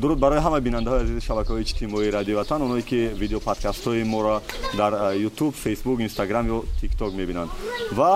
дуруд 0.00 0.18
барои 0.18 0.40
ҳама 0.46 0.60
бинандаҳои 0.60 1.02
азизи 1.04 1.20
шабакаҳои 1.28 1.62
иҷтимоии 1.64 2.10
радиои 2.18 2.36
ватан 2.40 2.62
оное 2.62 2.82
ки 2.90 3.00
видео 3.22 3.40
подкастҳои 3.48 4.02
моро 4.14 4.36
дар 4.80 4.92
ютуб 5.28 5.52
фейсбук 5.64 6.00
инстаграм 6.00 6.44
ё 6.56 6.58
тикток 6.80 7.12
мебинанд. 7.20 7.50
Ва 7.98 8.12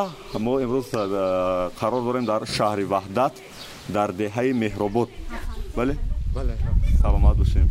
мо 0.46 0.54
имрӯз 0.64 0.86
қарор 1.80 2.02
дорем 2.08 2.24
дар 2.32 2.42
шаҳри 2.56 2.84
ваҳдат 2.94 3.34
дар 3.96 4.08
деҳаи 4.22 4.52
меҳробод 4.62 5.08
бале? 5.76 5.94
Саломат 7.02 7.36
бошем. 7.36 7.68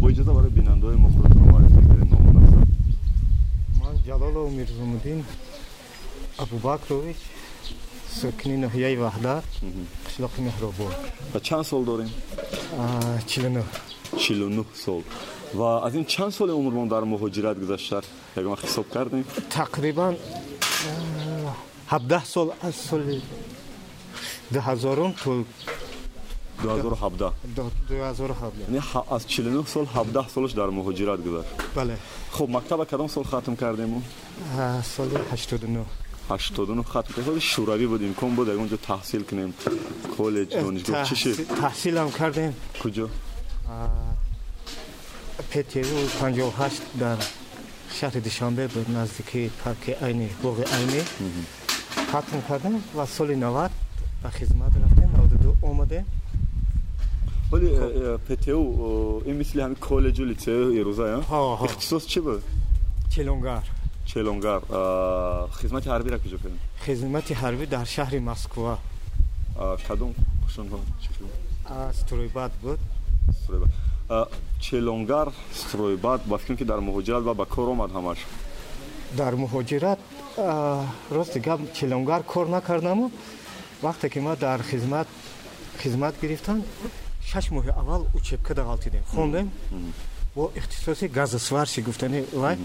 Бо 0.00 0.06
иҷоза 0.10 0.32
барои 0.38 0.50
бинандаҳои 0.60 0.96
мо 1.04 1.08
худатон 1.14 1.42
маърифӣ 1.52 1.80
кардем 1.88 2.08
номонаса 2.12 2.58
ман 3.80 3.94
ҷалолов 4.06 4.46
мирзумуддин 4.58 5.18
абубакрович 6.44 7.20
сукини 8.20 8.56
ноҳияи 8.64 8.96
ваҳдат 9.04 9.46
қишлоқи 10.06 10.40
меҳробод 10.48 10.94
ва 11.32 11.38
чанд 11.48 11.64
сол 11.70 11.82
дорем 11.90 12.10
чилну 13.30 13.62
чилну 14.22 14.64
сол 14.84 15.02
ва 15.58 15.68
аз 15.86 15.92
ин 15.98 16.04
чанд 16.14 16.32
соли 16.38 16.52
умрмон 16.60 16.88
дар 16.94 17.02
муҳоҷират 17.14 17.56
гузашта 17.62 17.98
ягон 18.40 18.56
ҳисоб 18.64 18.86
кардем 18.94 19.24
тақрибан 19.58 20.14
ҳабдаҳ 21.92 22.22
сол 22.34 22.48
аз 22.68 22.76
соли 22.88 23.16
дуҳазорум 24.54 25.12
то 25.24 25.30
2017 26.62 27.32
аз 29.10 29.26
49 29.26 29.68
сол 29.74 29.86
17 29.86 30.28
солаш 30.34 30.52
дар 30.60 30.68
муҳоҷират 30.78 31.20
гузашт 31.26 31.50
бале 31.74 31.96
хуб 32.30 32.48
мактаба 32.56 32.84
кадом 32.86 33.08
сол 33.08 33.24
хатм 33.24 33.54
кардему 33.62 34.02
соли 34.96 35.16
89 35.30 36.01
89 36.29 36.83
хатм 36.93 37.13
кардем 37.13 37.39
шӯравӣ 37.51 37.87
буд 37.93 38.01
имкон 38.09 38.31
буд 38.35 38.47
ягонҷо 38.55 38.77
таҳсил 38.89 39.23
кунем 39.29 39.51
коллеҷ 40.15 40.49
э, 40.51 40.61
донишгоҳ 40.63 41.03
чи 41.07 41.15
шид 41.21 41.37
таҳсилам 41.63 42.09
кардем 42.19 42.51
куҷо 42.81 43.07
пту 45.51 45.81
58 46.19 46.81
дар 47.03 47.17
шаҳри 47.97 48.19
душанбе 48.27 48.63
буд 48.75 48.87
наздики 48.97 49.41
парки 49.63 49.91
айни 50.05 50.27
боғи 50.43 50.65
айни 50.77 51.01
хатм 52.11 52.39
кардем 52.49 52.75
ва 52.97 53.05
соли 53.15 53.35
90 53.35 53.71
ба 54.23 54.29
хизмат 54.37 54.73
рафтем 54.83 55.09
92 55.15 55.55
омадем 55.69 56.05
ولی 57.51 57.69
پتو 58.29 59.21
این 59.25 59.37
مثل 59.37 59.59
همین 59.59 59.75
کالج 59.75 60.19
و 60.19 60.25
لیسه 60.25 60.51
ایروزا 60.51 61.23
اختصاص 61.61 62.05
چی 62.05 62.19
بود 62.19 62.43
چلونگار 63.09 63.63
челонгар 64.10 64.60
хизмати 65.60 65.88
ҳарбиро 65.88 66.18
куҷо 66.24 66.38
кардем 66.42 66.60
хизмати 66.86 67.32
ҳарбӣ 67.42 67.66
дар 67.66 67.86
шаҳри 67.86 68.20
москва. 68.30 68.78
Кадом? 69.86 70.12
Қушунҳо 70.44 70.78
стройбат 72.00 72.52
буд. 72.62 72.80
Стройбат 73.42 73.70
челонгар 74.60 75.28
стройбат 75.60 76.20
ба 76.30 76.38
фикрм 76.38 76.56
ки 76.56 76.64
дар 76.64 76.80
муҳоҷират 76.88 77.22
ва 77.28 77.34
ба 77.34 77.46
кор 77.54 77.68
омад 77.74 77.90
ҳамаш. 77.96 78.18
Дар 79.20 79.32
муҳоҷират 79.44 80.00
рости 81.16 81.38
гап 81.38 81.60
челонгар 81.76 82.22
кор 82.32 82.46
накардаму 82.56 83.10
вақте 83.82 84.06
ки 84.12 84.20
ма 84.26 84.36
дар 84.36 84.62
хизмат 84.70 85.08
хизмат 85.82 86.14
гирифтам 86.22 86.58
шаш 87.30 87.46
моҳи 87.56 87.70
аввал 87.80 88.02
учебкада 88.14 88.62
ғалтидем 88.70 89.02
хондем. 89.14 89.50
Бо 90.34 90.50
ихтисоси 90.56 91.06
газосварши 91.08 91.80
гуфтани 91.82 92.24
вай 92.32 92.56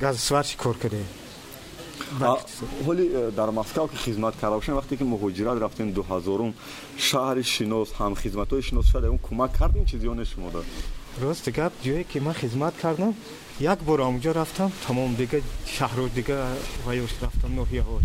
газосварши 0.00 0.56
кор 0.56 0.76
кардем 0.78 1.06
ҳоли 2.86 3.10
э, 3.12 3.30
дар 3.30 3.50
москав 3.50 3.90
ки 3.90 3.96
хизмат 3.96 4.34
карда 4.40 4.56
бошем 4.56 4.74
вақте 4.74 4.96
ки 4.96 5.04
муҳоҷират 5.04 5.58
рафтем 5.60 5.92
дуҳазорум 5.92 6.52
шаҳри 6.98 7.42
шинос 7.42 7.88
ҳамхизматҳои 7.98 8.62
шинос 8.62 8.86
шуд 8.90 9.04
ягон 9.04 9.18
кӯмак 9.18 9.50
кардин 9.58 9.84
чиз 9.84 10.02
ё 10.04 10.14
не 10.14 10.24
шумода 10.24 10.60
рости 11.22 11.50
гап 11.50 11.72
ҷое 11.84 12.04
ки 12.10 12.18
ман 12.20 12.34
хизмат 12.34 12.74
кардам 12.82 13.14
як 13.60 13.78
бор 13.88 14.00
онҷо 14.00 14.32
рафтам 14.40 14.70
тамом 14.86 15.14
дига 15.14 15.38
шаҳро 15.76 16.08
дига 16.18 16.38
ваёш 16.86 17.12
рафтам 17.22 17.52
ноҳияҳо 17.60 17.96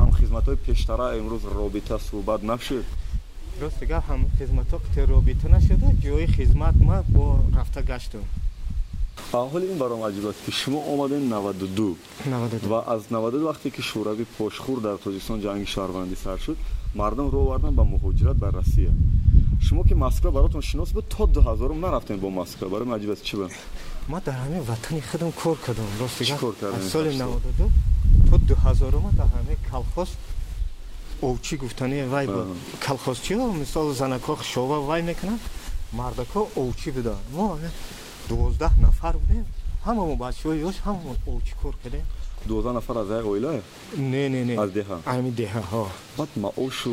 ҳамхизматҳои 0.00 0.56
пештара 0.66 1.06
имрӯз 1.20 1.42
робита 1.58 1.96
суҳбат 2.08 2.40
нашуд 2.42 2.84
рости 3.62 3.84
гап 3.86 4.04
ҳам 4.10 4.20
хизмато 4.38 4.76
қите 4.84 5.00
робита 5.12 5.48
нашуда 5.48 5.88
ҷои 6.04 6.26
хизмат 6.36 6.76
ма 6.88 6.98
бо 7.14 7.24
рафта 7.56 7.82
гаштум 7.82 8.24
ҳоли 9.32 9.66
ин 9.72 9.78
баром 9.78 10.02
аҷиб 10.08 10.26
аст 10.30 10.40
ки 10.44 10.50
шумо 10.50 10.80
омадем 10.92 11.28
наваду 11.28 11.66
ду 11.66 11.96
ва 12.72 12.84
аз 12.86 13.02
наваду 13.10 13.38
вақте 13.48 13.70
ки 13.74 13.82
шӯравӣ 13.82 14.24
пошхӯр 14.38 14.78
дар 14.80 14.96
тоҷикистон 15.04 15.38
ҷанги 15.44 15.66
шаҳрвандӣ 15.74 16.16
сар 16.24 16.38
шуд 16.44 16.58
мардум 16.94 17.28
роҳ 17.32 17.42
овардан 17.46 17.74
ба 17.74 17.84
муҳоҷират 17.94 18.36
ба 18.44 18.48
россия. 18.60 18.92
Шумо 19.66 19.82
ки 19.88 19.94
москва 19.94 20.30
баротон 20.30 20.62
шинос 20.62 20.90
буд 20.92 21.06
то 21.08 21.26
дуҳазорум 21.26 21.80
нарафтем 21.80 22.18
бо 22.24 22.28
москва. 22.30 22.68
Барои 22.68 22.88
аҷиб 22.98 23.10
аст 23.14 23.24
чӣ 23.24 23.34
буд? 23.36 23.50
Ма 24.08 24.20
дар 24.26 24.34
ҳамин 24.44 24.62
ватани 24.70 25.00
худам 25.00 25.32
кор 25.32 25.56
кардам. 25.64 25.86
Ростикор 26.00 26.54
кардам 26.60 26.82
соли 26.94 27.16
наваду 27.16 27.48
ду 27.58 27.66
то 28.28 28.36
дуҳазорума 28.50 29.10
дар 29.20 29.28
ҳамин 29.36 29.58
колхоз 29.70 30.08
овчи 31.22 31.56
гуфтани 31.56 31.98
вай 32.14 32.26
колхозчио 32.86 33.52
мисол 33.52 33.92
занако 33.92 34.36
шова 34.52 34.80
вай 34.80 35.02
мекунанд 35.02 35.40
мардако 35.92 36.40
овчи 36.56 36.90
буданд. 36.90 37.22
Мо 37.32 37.58
дувоздаҳ 38.32 38.72
нафар 38.86 39.14
будем 39.22 39.46
ҳамамо 39.86 40.14
бачаҳои 40.24 40.58
ёш 40.68 40.76
ҳамамо 40.86 41.12
овчи 41.32 41.54
кор 41.62 41.74
кардем 41.82 42.04
дувоздаҳ 42.48 42.74
нафар 42.78 42.96
аз 43.02 43.08
як 43.20 43.26
оила 43.32 43.50
не 44.12 44.24
не 44.34 44.40
не 44.48 44.54
аз 44.64 44.70
деҳа 44.78 44.96
ами 45.14 45.30
деҳаҳо 45.42 45.84
баъд 46.18 46.30
маошу 46.44 46.92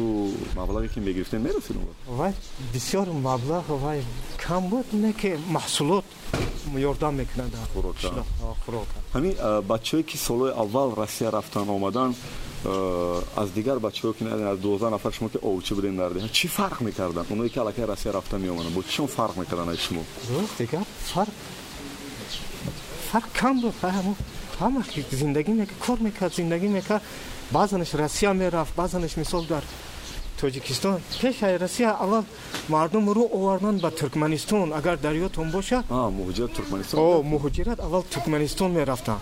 маблағе 0.60 0.88
ки 0.94 1.00
мегирифтем 1.08 1.42
мерасид 1.48 1.76
вай 2.20 2.34
бисёр 2.74 3.08
маблағ 3.30 3.66
вай 3.86 4.00
кам 4.46 4.64
буд 4.72 4.88
не 5.04 5.12
ки 5.22 5.30
маҳсулот 5.58 6.06
ёрдам 6.92 7.14
мекунанд 7.22 7.54
хӯрок 7.74 8.88
ҳамин 9.16 9.34
бачаҳое 9.72 10.04
ки 10.10 10.18
солҳои 10.28 10.52
аввал 10.64 10.90
россия 11.04 11.30
рафтан 11.38 11.68
омадан 11.78 12.12
Э, 12.16 12.49
аз 13.36 13.50
дигар 13.52 13.78
бачаҳо 13.80 14.14
ки 14.14 14.24
аз 14.24 14.60
дувоздаҳ 14.60 14.92
нафар 14.92 15.14
шумо 15.14 15.30
ки 15.30 15.40
овчи 15.42 15.74
будем 15.74 15.96
дар 15.98 16.12
деҳа 16.14 16.30
чӣ 16.30 16.48
фарқ 16.48 16.82
мекарданд? 16.82 17.32
Оное 17.32 17.50
ки 17.50 17.60
аллакай 17.60 17.86
россия 17.86 18.14
рафта 18.14 18.38
меомаданд 18.38 18.76
бо 18.76 18.84
чион 18.84 19.08
фарқ 19.08 19.36
мекарданд 19.38 19.70
аз 19.70 19.80
шумо? 19.80 20.04
Дигар 20.58 20.84
фарқ? 21.14 21.34
Фарқ 23.12 23.28
кам 23.40 23.62
буд 23.62 23.74
ҳама 24.60 24.84
зиндагӣ 25.12 25.68
кор 25.86 25.98
мекард 26.00 26.34
зиндагӣ 26.36 26.68
мекард 26.68 27.04
баъзанаш 27.52 27.94
россия 27.94 28.34
мерафт 28.34 28.76
баъзанаш 28.76 29.16
мисол 29.16 29.44
дар 29.44 29.64
тоҷикистон 30.42 30.96
пешаи 31.22 31.56
россия 31.66 31.92
аввал 32.04 32.26
мардум 32.68 33.06
рӯ 33.18 33.26
оварданд 33.38 33.82
ба 33.82 33.90
туркманистон 33.92 34.74
агар 34.80 34.98
дарётон 34.98 35.48
бошад 35.58 35.84
муҳоҷират 37.34 37.80
аввал 37.86 38.04
туркманистон 38.14 38.70
мерафтанд 38.80 39.22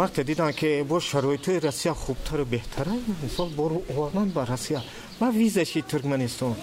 вақте 0.00 0.20
диданд 0.30 0.54
ки 0.60 0.82
бо 0.90 0.96
шароитҳои 1.10 1.58
россия 1.68 1.94
хубтару 1.94 2.44
беҳтара 2.54 2.94
мисол 3.24 3.48
бору 3.60 3.82
оварданд 3.90 4.32
ба 4.32 4.42
россия. 4.46 4.80
Ба 5.20 5.30
визаши 5.30 5.82
туркманистон 5.82 6.54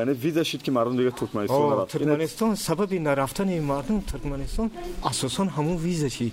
яъне 0.00 0.12
виза 0.12 0.44
шид 0.44 0.62
ки 0.62 0.70
мардум 0.70 0.96
дига 0.96 1.10
туркманистон 1.10 1.86
туркманистон 1.92 2.56
сабаби 2.56 2.98
нарафтани 2.98 3.60
мардум 3.60 4.02
туркманистон 4.02 4.70
асосан 5.02 5.48
ҳамун 5.56 5.76
виза 5.76 6.08
шид 6.10 6.32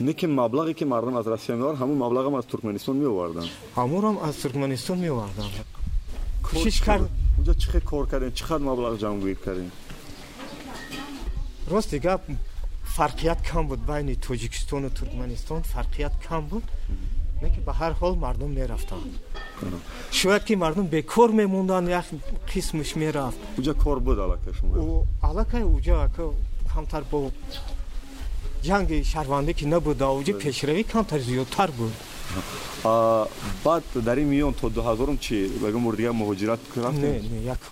не 0.00 0.14
ки 0.14 0.26
маблағе 0.26 0.74
ки 0.74 0.84
мардум 0.84 1.16
аз 1.16 1.26
россия 1.26 1.56
меовард 1.56 1.78
ҳамун 1.78 1.98
маблағам 1.98 2.38
аз 2.38 2.46
туркманистон 2.46 2.96
меоварданд. 2.98 3.50
Ҳамунам 3.76 4.18
аз 4.22 4.36
туркманистон 4.36 4.98
меоварданд. 4.98 5.54
Кӯшиш 6.42 6.80
кард 6.84 7.10
унҷо 7.38 7.54
чӣ 7.54 7.66
хел 7.72 7.80
кор 7.80 8.06
кардем 8.08 8.32
чӣ 8.32 8.44
қадр 8.44 8.64
маблағ 8.70 8.92
ҷамъгӯӣ 9.02 9.34
кардем 9.44 9.70
рости 11.70 11.98
гап 11.98 12.22
фарқият 12.96 13.40
кам 13.50 13.68
буд 13.68 13.80
байни 13.90 14.14
тоҷикистону 14.26 14.90
туркманистон 14.90 15.62
фарқият 15.74 16.14
кам 16.28 16.42
буд. 16.48 16.64
Не 17.42 17.50
ки 17.50 17.60
ба 17.60 17.72
ҳар 17.80 17.92
ҳол 18.00 18.14
мардум 18.24 18.52
мерафтанд. 18.52 19.12
Шояд 20.10 20.44
ки 20.44 20.54
мардум 20.54 20.86
бекор 20.86 21.30
мемонданд 21.30 21.88
як 21.88 22.06
қисмаш 22.52 22.90
мерафт. 23.02 23.38
Уҷа 23.58 23.74
кор 23.74 23.98
буд 24.00 24.18
аллакай 24.18 24.52
шумо? 24.54 25.06
Аллакай 25.22 25.62
уҷа 25.62 26.10
камтар 26.72 27.04
бо 27.10 27.30
ҷанги 28.68 28.98
шаҳрвандӣ 29.12 29.52
ки 29.58 29.64
набуда 29.74 30.06
уҷи 30.18 30.32
пешравӣ 30.42 30.82
камтар 30.92 31.20
зиёдтар 31.28 31.70
буд 31.78 31.94
баъд 33.64 33.84
дар 33.94 34.18
ин 34.18 34.28
миён 34.28 34.54
то 34.54 34.68
дуҳазорум 34.70 35.18
чи? 35.18 35.34
Ягон 35.68 35.82
бор 35.84 35.96
дига 35.96 36.12
муҳоҷират 36.12 36.60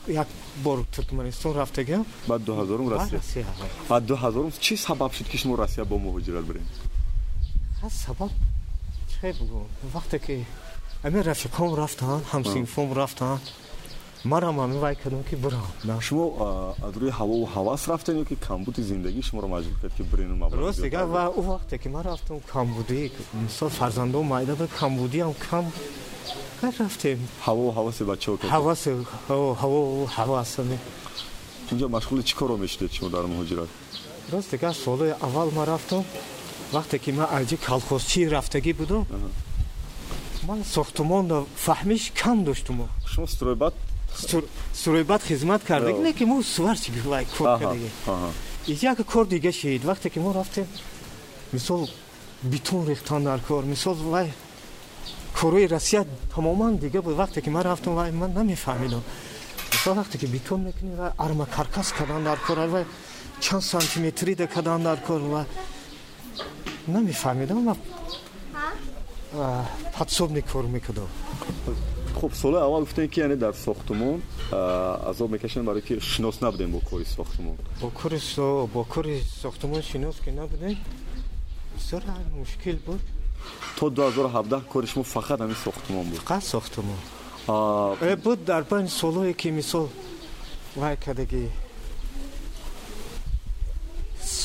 як 0.08 0.28
бор 0.64 0.78
туркманистон 0.94 1.52
рафтагам 1.56 2.04
баъд 2.28 2.42
дуҳазорум 2.48 2.86
россия. 2.94 3.46
Баъд 3.88 4.04
дуҳазорум 4.10 4.52
чӣ 4.64 4.76
сабаб 4.76 5.12
шуд 5.16 5.28
ки 5.28 5.36
шумо 5.38 5.56
россия 5.56 5.84
бо 5.84 5.96
муҳоҷират 6.06 6.44
бурем? 6.48 6.66
Сабаб? 8.04 8.30
Чӣ 9.12 9.28
бугӯ 9.38 9.60
вақте 9.94 10.18
ки 10.26 10.36
ами 11.06 11.20
рафиқом 11.30 11.70
рафтанд 11.82 12.22
ҳамсинфом 12.32 12.88
рафтанд 13.00 13.42
марам 14.24 14.56
ҳамин 14.60 14.78
вай 14.78 14.94
кардам 14.96 15.22
ки 15.24 15.36
бурам 15.36 16.00
шумо 16.00 16.24
аз 16.86 16.94
рӯи 17.00 17.10
ҳавову 17.10 17.46
ҳавас 17.54 17.88
рафтен 17.88 18.16
ё 18.22 18.24
ки 18.24 18.36
камбуди 18.36 18.82
зиндагӣ 18.82 19.22
шуморо 19.22 19.48
маҷбур 19.48 19.80
кард 19.82 19.94
ки 19.96 20.02
бирен 20.02 20.30
рост 20.52 20.82
дига 20.82 21.06
ва 21.06 21.32
ӯ 21.38 21.42
вақте 21.50 21.78
ки 21.82 21.88
ман 21.88 22.02
рафтам 22.02 22.40
камбудӣ 22.52 23.10
мисол 23.32 23.68
фарзандон 23.68 24.26
майда 24.26 24.54
буд 24.56 24.70
камбудиам 24.80 25.32
кам 25.50 25.64
рафтем. 26.62 27.18
Ҳаво 27.46 27.72
ҳавоси 27.78 28.02
бачаҳо 28.10 28.36
ҳаваси 28.54 28.90
ҳаво 29.62 29.80
ҳавасами 30.16 30.76
инҷо 31.72 31.86
машғули 31.96 32.22
чӣ 32.28 32.34
коро 32.40 32.56
мешудед 32.64 32.90
шумо 32.96 33.08
дар 33.16 33.24
муҳоҷират? 33.32 33.70
Рост 34.32 34.50
дигар 34.54 34.74
солҳои 34.84 35.12
аввал 35.26 35.48
ма 35.56 35.64
рафтам 35.72 36.04
вақте 36.76 36.96
ки 37.02 37.10
ман 37.18 37.28
аҷи 37.38 37.56
калхозчӣ 37.68 38.20
рафтагӣ 38.36 38.72
будам 38.80 39.02
ман 40.48 40.60
сохтумонда 40.74 41.36
фаҳмиш 41.66 42.02
кам 42.20 42.38
доштум 42.48 42.76
шумо 43.12 43.26
стройбат 43.26 43.74
стройбат 44.74 45.22
хизмат 45.22 45.62
кардагӣ 45.64 45.98
не 45.98 46.12
ки 46.12 46.24
мо 46.24 46.42
сварчи 46.42 46.90
вай 47.04 47.26
кор 47.36 47.58
кардагӣ 47.58 47.90
як 48.66 49.04
кор 49.06 49.26
дига 49.26 49.52
шид 49.52 49.84
вақте 49.84 50.10
ки 50.10 50.18
мо 50.18 50.32
рафтем 50.32 50.66
мисол 51.52 51.88
битун 52.42 52.86
рехтан 52.86 53.24
дар 53.24 53.40
кор. 53.40 53.64
Мисол 53.64 53.94
вай 53.94 54.32
корои 55.38 55.66
россия 55.66 56.06
тамоман 56.34 56.78
дига 56.78 57.02
буд. 57.02 57.16
Вақте 57.16 57.40
ки 57.42 57.50
ман 57.50 57.62
рафтам 57.62 57.94
вай 57.94 58.12
ман 58.12 58.32
намефаҳмидам. 58.32 59.02
Мисол 59.72 59.94
вақте 59.94 60.18
ки 60.18 60.26
битун 60.26 60.64
мекунӣ 60.64 60.96
вай 60.96 61.10
арма 61.18 61.46
каркас 61.46 61.92
кардан 61.92 62.24
дар 62.24 62.38
кор. 62.46 62.58
Вай 62.68 62.86
чанд 63.40 63.64
сантиметри 63.64 64.34
да 64.34 64.46
кардан 64.46 64.82
дар 64.82 64.98
кор. 65.06 65.20
Вай 65.20 65.44
намефаҳмидам 66.86 67.76
подсобник 69.98 70.50
кор 70.50 70.64
мекардам 70.64 71.08
хуб 72.20 72.34
солҳои 72.34 72.62
аввал 72.62 72.80
гуфтем 72.80 73.08
ки 73.08 73.20
яъне 73.20 73.36
дар 73.36 73.54
сохтумон 73.54 74.22
азоб 74.52 75.30
мекашидем 75.30 75.64
барое 75.64 75.82
ки 75.82 75.98
шинос 76.00 76.40
набудем 76.40 76.70
бо 76.72 76.80
кори 76.80 77.04
сохтумон. 77.04 77.56
Бо 77.80 78.84
кори 78.84 79.22
сохтумон 79.42 79.82
шинос 79.82 80.16
ки 80.24 80.30
набудем 80.30 80.76
бисёр 81.74 82.02
мушкил 82.36 82.78
буд. 82.86 83.00
То 83.78 83.90
2017 83.90 84.66
кори 84.68 84.86
шумо 84.86 85.04
фақат 85.04 85.40
ҳамин 85.40 85.56
сохтумон 85.64 86.06
буд. 86.10 86.18
Фақат 86.18 86.44
сохтумон? 86.44 86.96
Э, 87.48 88.16
буд 88.16 88.44
дар 88.44 88.64
байни 88.64 88.88
солҳое 88.88 89.32
ки 89.34 89.48
мисол 89.48 89.88
вай 90.76 90.96
кардагӣ 90.96 91.48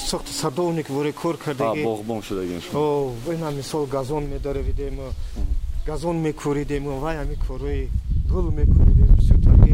сохти 0.10 0.32
садовник 0.32 0.90
воре 0.90 1.12
кор 1.12 1.38
кардагӣ. 1.38 1.84
Боғбон 1.84 2.22
шудагӣ 2.22 2.62
шумо. 2.62 3.14
Ина 3.34 3.52
мисол 3.52 3.86
газон 3.86 4.24
медаравидем 4.34 5.00
газон 5.88 6.18
мекоридем 6.28 6.84
вай 7.04 7.16
ҳами 7.18 7.36
корҳои 7.48 7.90
гул 8.32 8.48
мекоридем 8.60 9.12
сӯтаги 9.28 9.74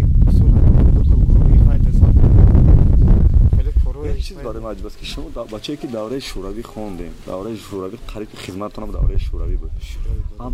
чиз 4.22 4.38
барои 4.46 4.62
ман 4.62 4.72
аҷиб 4.74 4.86
аст 4.88 4.98
ки 5.00 5.06
шумо 5.06 5.28
бачае 5.52 5.78
ки 5.82 5.88
давраи 5.88 6.22
шӯравӣ 6.30 6.64
хондем 6.72 7.14
давраи 7.26 7.58
шӯравӣ 7.66 7.98
қариб 8.12 8.30
хизматтонам 8.44 8.92
давраи 8.92 9.20
шӯравӣ 9.28 9.56
буд. 9.64 9.72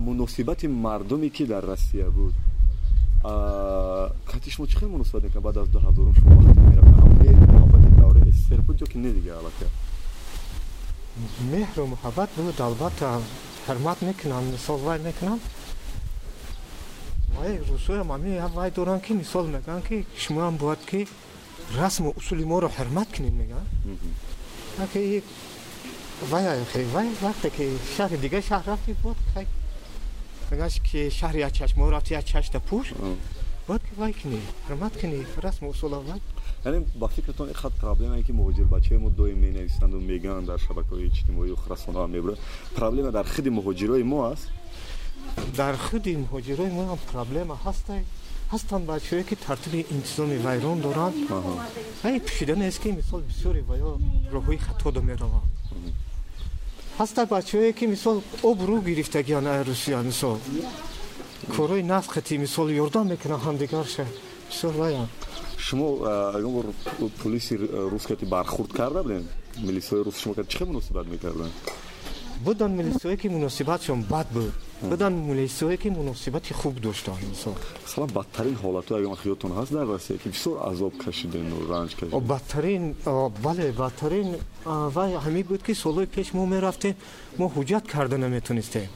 Муносибати 0.08 0.68
мардуме 0.68 1.30
ки 1.30 1.44
дар 1.46 1.64
россия 1.74 2.10
буд. 2.18 2.34
Кати 4.32 4.50
шумо 4.52 4.68
чӣ 4.68 4.76
хел 4.80 4.90
муносибат 4.90 5.24
мекунад? 5.24 5.44
Баъд 5.44 5.58
аз 5.58 5.70
дуҳазорум 5.76 6.14
шумо 6.20 6.32
вақте 6.42 6.62
мерафтамуҳаббати 6.72 7.90
давраи 8.02 8.32
ср 8.46 8.62
буд 8.68 8.78
ё 8.84 8.88
ки 8.92 8.98
не 8.98 9.12
дигар 9.18 9.36
аллакай 9.42 9.70
меҳру 11.54 11.86
муҳаббат 11.94 12.30
буд 12.38 12.60
албатта 12.68 13.20
ҳурмат 13.68 14.02
мекунам 14.02 14.44
мисол 14.52 14.78
вай 14.78 15.00
мекунам. 15.00 15.40
Вай 17.38 17.60
русоям 17.70 18.12
ами 18.12 18.42
вай 18.56 18.72
дорам 18.72 19.00
ки 19.00 19.14
мисол 19.14 19.46
мегӯям 19.48 19.82
ки 19.82 20.06
шумоам 20.18 20.58
бояд 20.58 20.80
ки 20.90 21.08
расму 21.78 22.14
усули 22.16 22.44
моро 22.44 22.70
ҳурмат 22.78 23.08
кунед 23.16 23.34
мегӯям. 23.34 23.66
Вай 26.32 26.44
вай 26.94 27.08
вақте 27.22 27.50
ки 27.50 27.66
шаҳри 27.98 28.18
дигар 28.18 28.44
шаҳр 28.50 28.66
рафти 28.72 28.96
бод 29.04 29.18
мегӯяш 30.50 30.76
ки 30.88 31.10
шаҳри 31.20 31.40
ячашмо 31.50 31.90
рафти 31.92 32.14
ячашта 32.14 32.60
пуш. 32.60 32.88
Бояд 33.68 33.84
ки 33.84 33.94
вай 33.98 34.14
кунӣ 34.14 34.40
ҳурмат 34.68 34.94
кунӣ 35.00 35.20
расму 35.46 35.70
усула 35.70 36.00
вай 36.00 36.22
яъне 36.68 36.86
ба 36.96 37.08
фикртон 37.08 37.48
ин 37.48 37.54
хат 37.54 37.74
проблемае 37.84 38.24
ки 38.24 38.32
муҳоҷирбачаи 38.40 38.98
мо 38.98 39.10
доим 39.10 39.40
менависанду 39.48 39.98
мегӯянд 40.12 40.46
дар 40.52 40.60
шабакаҳои 40.68 41.08
иҷтимоию 41.10 41.56
расонаҳо 41.74 42.08
мебурад. 42.16 42.40
Проблема 42.80 43.12
дар 43.18 43.26
худи 43.34 43.50
муҳоҷирои 43.58 44.04
мо 44.04 44.20
аст? 44.34 44.48
Дар 45.60 45.76
худи 45.86 46.14
муҳоҷирои 46.24 46.72
мо 46.78 46.82
ҳам 46.90 47.00
проблема 47.14 47.56
ҳаста 47.66 47.94
ҳастанд 48.54 48.84
бачаҳое 48.94 49.24
ки 49.30 49.36
тартиби 49.46 49.86
интизоми 49.96 50.38
вайрон 50.48 50.78
доранд. 50.88 51.16
Ҳай 52.04 52.16
пӯшида 52.28 52.56
нест 52.64 52.80
ки 52.84 52.90
мисол 53.00 53.22
бисёри 53.32 53.62
ваё 53.70 53.90
роҳҳои 54.34 54.60
хатодо 54.68 55.02
мераванд. 55.10 55.50
Ҳаста 57.00 57.22
бачаҳое 57.36 57.72
ки 57.78 57.86
мисол 57.94 58.18
об 58.50 58.60
рӯ 58.70 58.78
гирифтагиан 58.88 59.46
ай 59.54 59.62
русия 59.70 60.00
мисол. 60.10 60.38
Корҳои 61.56 61.84
нафқати 61.94 62.34
мисол 62.46 62.68
ёрдам 62.84 63.06
мекунанд 63.14 63.44
ҳамдигарша 63.48 64.06
бисёр 64.50 64.74
ваянд 64.82 65.10
шумо 65.12 65.18
ягон 65.18 65.27
бор 66.56 66.66
полиси 67.24 67.56
рус 67.92 68.06
кати 68.06 68.26
бархурд 68.26 68.72
карда 68.74 69.04
будем? 69.04 69.28
Милисияи 69.58 70.04
рус 70.04 70.18
шумо 70.18 70.36
чӣ 70.36 70.58
хел 70.58 70.68
муносибат 70.68 71.08
мекарданд 71.08 71.54
буданд 72.44 72.76
милисиҳое 72.80 73.18
ки 73.18 73.28
муносибатшон 73.28 74.04
бад 74.04 74.28
буд. 74.32 74.52
Буданд 74.82 75.18
милисиҳое 75.30 75.78
ки 75.78 75.90
муносибати 75.90 76.54
хуб 76.54 76.80
доштанд 76.80 77.20
масалан 77.84 78.10
бадтарин 78.10 78.56
ҳолатҳо 78.64 79.02
ягон 79.02 79.18
хиёлтон 79.24 79.52
ҳаст 79.60 79.72
дар 79.72 79.88
россия 79.88 80.18
ки 80.18 80.30
бисёр 80.30 80.56
азоб 80.72 80.94
кашидем 80.98 81.46
ранҷ 81.70 81.96
кашидем. 81.96 82.20
Бадтарин 82.20 82.96
бале 83.44 83.72
бадтарин 83.72 84.36
вай 84.66 85.12
ҳамин 85.26 85.46
буд 85.52 85.62
ки 85.64 85.74
солҳои 85.74 86.06
пеш 86.06 86.34
мо 86.34 86.46
мерафтем 86.46 86.96
мо 87.40 87.46
ҳуҷҷат 87.56 87.86
карда 87.94 88.18
наметонистем. 88.18 88.88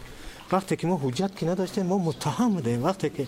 Вақте 0.52 0.74
ки 0.80 0.86
мо 0.86 0.96
ҳуҷҷат 1.04 1.31
ки 1.38 1.44
надоштем 1.46 1.88
мо 1.88 1.98
муттаҳам 1.98 2.52
будем. 2.57 2.81
Вақте 2.88 3.10
ки 3.16 3.24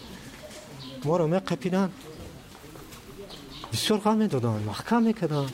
моро 1.06 1.26
меқапиданд 1.36 1.92
бисёр 3.74 4.00
ғам 4.06 4.18
медоданд 4.24 4.64
маҳкам 4.72 5.02
мекарданд 5.10 5.52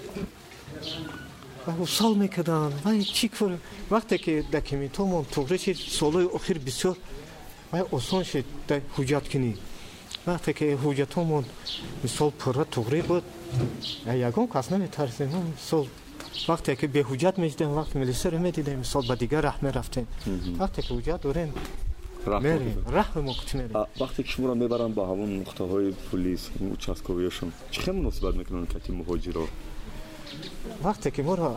усал 1.79 2.13
мекарданд 2.15 2.73
вай 2.83 3.03
чӣ 3.03 3.27
кор? 3.29 3.51
Вақте 3.89 4.15
ки 4.23 4.33
документомон 4.51 5.23
туғри 5.33 5.57
шид 5.57 5.77
солҳои 5.77 6.27
охир 6.37 6.57
бисёр 6.59 6.95
вай 7.71 7.83
осон 7.91 8.23
шид 8.23 8.45
ҳуҷҷат 8.95 9.25
кунӣ 9.31 9.53
вақте 10.27 10.51
ки 10.57 10.65
ҳуҷҷатомон 10.83 11.45
мисол 12.03 12.29
пурра 12.41 12.65
туғри 12.75 13.01
буд 13.09 13.23
ягон 14.29 14.47
кас 14.47 14.69
наметарсем 14.69 15.29
мисол 15.57 15.85
вақте 16.47 16.71
ки 16.79 16.85
беҳуҷҷат 16.95 17.35
мешидем 17.43 17.71
вақте 17.79 17.95
милисиро 18.01 18.37
медидем 18.47 18.79
мисол 18.83 19.03
ба 19.09 19.15
дигар 19.15 19.43
раҳ 19.49 19.57
мерафтем 19.65 20.05
вақте 20.61 20.79
ки 20.85 20.91
ҳуҷҷат 20.93 21.21
дорем 21.27 21.49
вақте 24.01 24.23
ки 24.23 24.29
шуморо 24.31 24.53
мебаранд 24.55 24.93
ба 24.95 25.03
ҳамон 25.11 25.29
нуқтаҳои 25.41 25.93
пулис 26.09 26.49
участковиёшон 26.75 27.49
чӣ 27.71 27.79
хел 27.83 27.95
муносибат 27.95 28.35
мекунанд 28.35 28.67
кати 28.73 28.91
муҳоҷиро? 28.91 29.45
Вақте 30.83 31.11
ки 31.11 31.21
моро 31.21 31.49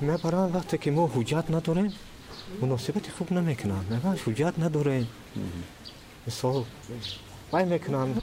мебаранд 0.00 0.50
вақте 0.56 0.76
ки 0.82 0.90
мо 0.90 1.04
ҳуҷҷат 1.14 1.46
надорем 1.56 1.92
муносибати 2.60 3.10
хуб 3.16 3.28
намекунанд. 3.30 3.86
Мегӯянд 3.90 4.18
ҳуҷҷат 4.24 4.54
надорем. 4.64 5.06
Мисол 6.26 6.64
вай 7.52 7.64
мекунанд 7.74 8.14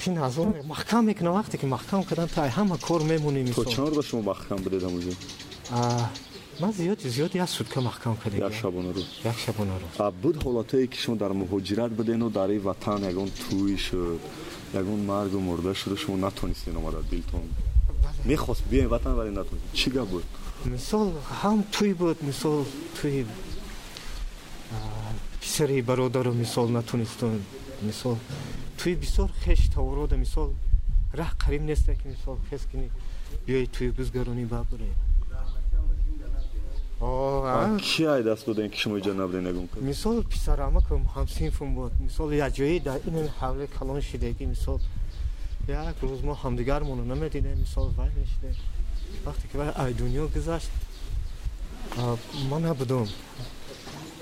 ки 0.00 0.08
назор 0.10 0.46
маҳкам 0.72 1.02
мекунанд. 1.10 1.36
Вақте 1.40 1.56
ки 1.60 1.66
маҳкам 1.66 2.00
карданд 2.08 2.30
тай 2.38 2.48
ҳама 2.58 2.76
кор 2.88 3.00
мемонем 3.12 3.46
чанд 3.74 3.92
рӯз 3.96 4.06
шумо 4.10 4.22
маҳкам 4.32 4.58
будед 4.64 4.82
ҳамуҷо 4.86 5.12
ман 6.60 6.72
зиёди 6.72 7.08
зиёди 7.08 7.38
як 7.38 7.48
сутка 7.48 7.80
маҳкам 7.80 8.16
кардем 8.16 8.40
як 8.40 8.52
шабонарӯз 8.52 9.06
як 9.24 9.38
шабонарӯз 9.38 10.12
буд 10.22 10.36
ҳолатое 10.42 10.86
ки 10.88 10.98
шумо 10.98 11.16
дар 11.16 11.32
муҳоҷират 11.32 11.90
будену 11.90 12.30
дар 12.30 12.50
ин 12.50 12.60
ватан 12.60 13.04
ягон 13.04 13.30
тӯй 13.42 13.76
шуд 13.78 14.20
ягон 14.74 15.00
маргу 15.06 15.38
мурда 15.38 15.74
шуду 15.74 15.96
шумо 15.96 16.16
натонистед 16.16 16.76
омада 16.76 17.02
дилтон. 17.10 17.42
Мехост 18.24 18.64
бием 18.70 18.88
ватан 18.88 19.14
вале 19.14 19.30
натонист 19.30 19.66
чӣ 19.72 19.90
гап 19.90 20.08
буд? 20.08 20.24
Мисол 20.64 21.12
ҳам 21.42 21.58
тӯй 21.74 21.94
буд 21.94 22.18
мисол 22.22 22.66
тӯи 23.00 23.24
писари 25.40 25.80
бародару 25.82 26.32
мисол 26.32 26.68
натонистон. 26.68 27.40
Мисол 27.82 28.16
тӯи 28.78 28.94
бисёр 28.94 29.30
хеш 29.44 29.60
таворода 29.74 30.16
мисол 30.16 30.48
раҳ 31.12 31.32
қариб 31.42 31.62
неста 31.70 31.94
ки 31.94 32.08
мисол 32.08 32.36
хес 32.50 32.62
кини 32.70 32.90
биёи 33.46 33.66
тӯи 33.66 33.90
гузгаронӣ 33.98 34.44
бабурем 34.46 35.07
ки 36.98 38.02
ай 38.04 38.22
даст 38.22 38.46
додем 38.46 38.70
ки 38.70 38.78
шумо 38.78 38.98
иҷо 38.98 39.14
набудем 39.14 39.46
ягон 39.46 39.68
кор 39.68 39.82
мисол 39.82 40.22
писарамакам 40.24 41.06
ҳамсинфум 41.14 41.74
буд. 41.74 41.92
Мисол 42.00 42.32
якҷои 42.32 42.80
дар 42.80 43.00
ин 43.06 43.28
ҳавле 43.40 43.66
калон 43.78 44.00
шидагӣ 44.00 44.46
мисол 44.46 44.80
як 45.68 45.96
рӯз 46.02 46.20
мо 46.24 46.34
ҳамдигармоно 46.42 47.04
намедидем 47.04 47.58
мисол 47.58 47.88
вай 47.98 48.10
мешидем. 48.16 48.54
Вақте 49.24 49.46
ки 49.50 49.56
вай 49.56 49.70
ай 49.76 49.94
дунё 49.94 50.28
гузашт 50.34 50.70
ман 52.50 52.62
набудам. 52.62 53.06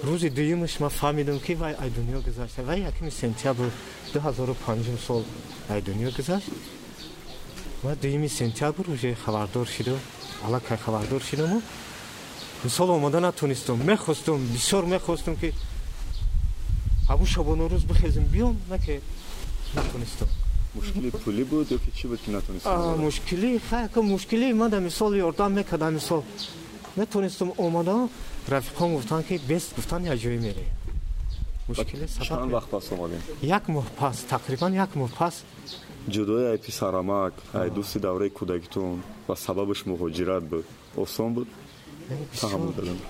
Рӯзи 0.04 0.28
дуюмаш 0.30 0.80
ман 0.80 0.90
фаҳмидам 0.90 1.38
ки 1.40 1.54
вай 1.54 1.74
ай 1.82 1.90
дунё 1.90 2.20
гузашт. 2.26 2.58
Вай 2.58 2.80
якими 2.80 3.10
сентябр 3.10 3.70
дуҳазору 4.12 4.54
панҷум 4.66 4.98
сол 4.98 5.24
ай 5.70 5.80
дунё 5.80 6.14
гузашт. 6.14 6.48
Ва 7.82 7.96
дуюми 7.96 8.28
сентябр 8.28 8.84
уже 8.90 9.14
хабардор 9.14 9.66
шидам 9.66 9.98
аллакай 10.44 10.76
хабардор 10.76 11.22
шидаму 11.22 11.62
мисол 12.64 12.90
омода 12.90 13.20
натонистам 13.20 13.84
мехостам 13.84 14.38
бисёр 14.54 14.84
мехостам 14.86 15.36
ки 15.36 15.52
ҳамун 17.08 17.26
шабонарӯз 17.26 17.84
бихезем 17.84 18.24
биём 18.24 18.56
наке 18.68 19.00
натонистам 19.74 20.28
мушкили 20.74 21.10
пулӣ 21.10 21.44
буд 21.44 21.70
ё 21.70 21.78
ки 21.78 21.90
чӣ 21.98 22.08
буд 22.08 22.20
ки 22.24 22.30
натонистам 22.30 23.00
мушкили? 23.00 23.60
Хайка 23.70 24.02
мушкили 24.02 24.52
мада 24.52 24.80
мисол 24.80 25.12
ёрдам 25.12 25.52
мекардам 25.54 25.94
мисол. 25.94 26.24
Метонистам 26.96 27.52
омадам 27.56 28.10
рафиқон 28.48 28.94
гуфтанд 28.94 29.26
ки 29.26 29.40
бест 29.48 29.74
гуфтан 29.76 30.04
як 30.04 30.18
ҷое 30.18 30.38
мерем 30.38 30.68
мушкили 31.68 32.06
чанд 32.22 32.52
вақт 32.52 32.68
пас 32.70 32.92
омадем? 32.92 33.20
Як 33.42 33.68
моҳ 33.68 33.86
пас 33.98 34.24
тақрибан 34.30 34.72
як 34.74 34.90
моҳ 34.96 35.10
пас. 35.18 35.44
Ҷудои 36.08 36.44
ай 36.52 36.58
писарамак 36.58 37.34
ай 37.54 37.70
дӯсти 37.70 37.98
давраи 37.98 38.30
кӯдагитон 38.30 39.02
ва 39.28 39.34
сабабаш 39.36 39.80
муҳоҷират 39.86 40.44
буд. 40.52 40.64
Осон 40.96 41.34
буд 41.34 41.48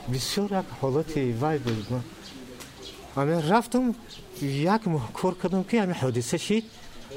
бисёр 0.08 0.48
як 0.52 0.66
ҳолати 0.80 1.32
вай 1.32 1.58
буд. 1.58 2.02
Ҳаме 3.16 3.40
рафтам 3.50 3.94
як 4.40 4.86
моҳ 4.86 5.12
кор 5.12 5.34
кардам 5.36 5.64
ки 5.64 5.76
ҳаме 5.76 5.94
ҳодиса 6.02 6.38
шид 6.38 6.64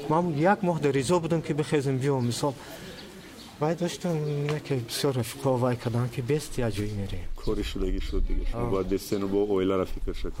ман 0.08 0.24
як 0.38 0.62
моҳ 0.62 0.80
дар 0.80 0.92
ризо 0.92 1.20
будам 1.20 1.42
ки 1.42 1.52
бихезем 1.52 1.98
биём. 1.98 2.26
Мисол 2.26 2.54
вай 3.60 3.76
доштам 3.76 4.16
яке 4.58 4.74
бисёр 4.88 5.12
рафиқо 5.20 5.56
вай 5.56 5.76
кардам 5.76 6.08
ки 6.08 6.20
бест 6.20 6.58
як 6.58 6.72
ҷои 6.74 6.92
мерем. 7.00 7.24
Кори 7.36 7.62
шудагӣ 7.62 8.00
шуд 8.00 8.26
дигар 8.26 8.46
шумо 8.50 8.70
бояд 8.70 8.88
дестену 8.88 9.28
бо 9.28 9.46
оилара 9.54 9.86
фикр 9.86 10.14
шуд. 10.14 10.34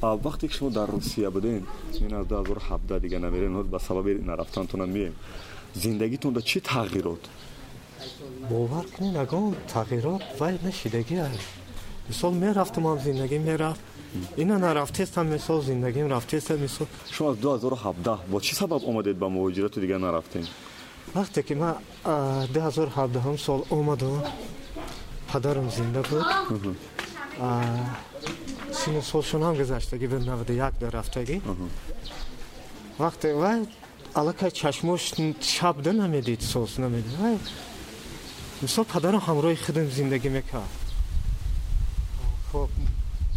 Вақте 0.00 0.48
ки 0.48 0.54
шумо 0.54 0.70
дар 0.70 0.88
русия 0.90 1.30
будем 1.30 1.66
ин 2.00 2.14
аз 2.14 2.26
2017 2.26 3.00
дига 3.00 3.18
намерем. 3.18 3.62
Ба 3.62 3.78
сабаби 3.80 4.14
нарафтантонам 4.14 4.90
мием. 4.92 5.14
Зиндагитонда 5.74 6.40
чӣ 6.40 6.60
тағйирот 6.60 7.22
бовар 8.50 8.84
кунед 8.96 9.16
агон 9.16 9.54
тағйирот 9.72 10.22
вай 10.38 10.58
нашидагӣ 10.62 11.28
мисол 12.08 12.32
мерафтумам 12.32 12.98
зиндагӣ 13.00 13.38
мерафт 13.38 13.80
ина 14.36 14.58
нарафтестам 14.58 15.28
мисол 15.28 15.62
зиндагим 15.62 16.06
рафтеста 16.08 16.56
мисол. 16.56 16.86
Шумо 17.10 17.30
аз 17.30 17.36
2017 17.36 18.18
бо 18.28 18.40
чӣ 18.40 18.54
сабаб 18.54 18.82
омадед 18.84 19.16
ба 19.18 19.26
муҳоҷирату 19.26 19.80
дигар 19.80 19.98
нарафтем? 19.98 20.44
Вақте 21.14 21.42
ки 21.42 21.54
ман 21.54 21.76
2017 22.04 23.38
сол 23.38 23.66
омадам 23.70 24.22
падарам 25.32 25.70
зинда 25.70 26.02
буд. 26.10 26.76
Сину 28.72 29.02
солшунам 29.02 29.56
гузаштагӣ 29.56 30.06
буд 30.08 30.22
91 30.22 30.72
дар 30.80 30.92
рафтагӣ 30.92 31.40
вақте 32.98 33.34
вай 33.34 33.66
аллакай 34.14 34.50
чашмош 34.50 35.12
шаб 35.40 35.82
да 35.82 35.92
намедид 35.92 36.42
сос 36.42 36.78
намедид 36.78 37.12
мисол 38.62 38.84
падарам 38.84 39.20
ҳамроҳи 39.28 39.56
худам 39.66 39.86
зиндагӣ 39.98 40.30
мекард. 40.38 40.74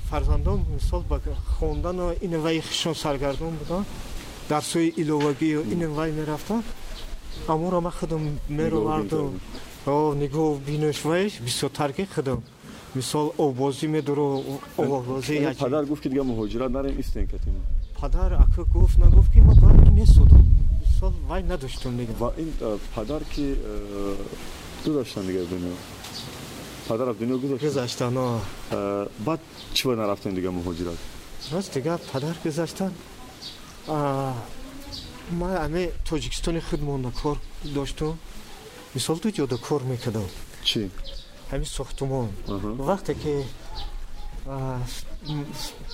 Фарзандон 0.09 0.65
мисол 0.75 1.01
ба 1.11 1.21
хондану 1.59 2.13
инваи 2.21 2.61
хишон 2.61 2.95
саргардон 2.95 3.53
буданд 3.61 3.85
дарсҳои 4.49 4.93
иловагию 5.01 5.61
инвай 5.73 6.11
мерафтанд 6.11 6.65
амуро 7.47 7.79
ма 7.81 7.91
худам 7.91 8.21
мероварду 8.49 9.33
нигоҳ 10.23 10.51
бинӯш 10.67 10.99
вайш 11.09 11.33
бисёртарки 11.47 12.03
худам 12.15 12.39
мисол 12.95 13.27
овозӣ 13.37 13.87
медуру 13.87 14.27
овозипадар 14.77 15.85
гуфт 15.85 16.03
ки 16.03 16.09
дига 16.09 16.23
муҳоҷират 16.23 16.71
нарем 16.77 16.99
истен 16.99 17.27
катем 17.27 17.53
падар 17.99 18.31
ака 18.45 18.63
гуфт 18.75 18.97
нагуфт 18.97 19.31
ки 19.33 19.39
ма 19.39 19.53
барки 19.63 19.91
месудам 20.01 20.43
мисол 20.83 21.13
вай 21.29 21.43
надоштам 21.43 21.97
дига 21.97 22.13
ва 22.19 22.33
ин 22.37 22.49
падар 22.95 23.21
ки 23.33 23.45
ду 24.83 24.93
доштан 24.93 25.25
дига 25.27 25.43
дунё? 25.45 25.73
Падар 26.87 27.07
аз 27.09 27.17
дунё 27.17 27.37
гузаштан 27.39 28.13
баъд 29.19 29.41
чӣ 29.73 29.87
ба 29.87 29.95
нарафтем 29.95 30.33
дига 30.35 30.49
муҳоҷират? 30.51 30.97
Рост 31.51 31.73
дига 31.73 31.97
падар 32.11 32.35
гузаштан. 32.43 32.91
Ма 33.87 35.49
аме 35.65 35.91
тоҷикистони 36.09 36.61
худ 36.61 36.81
монда 36.81 37.11
кор 37.21 37.37
доштум. 37.63 38.17
Мисол 38.95 39.17
ду 39.23 39.29
ҷода 39.29 39.57
кор 39.57 39.81
мекардам. 39.83 40.27
Чӣ? 40.63 40.89
Ҳами 41.51 41.65
сохтумон. 41.65 42.29
Вақте 42.89 43.13
ки 43.21 43.33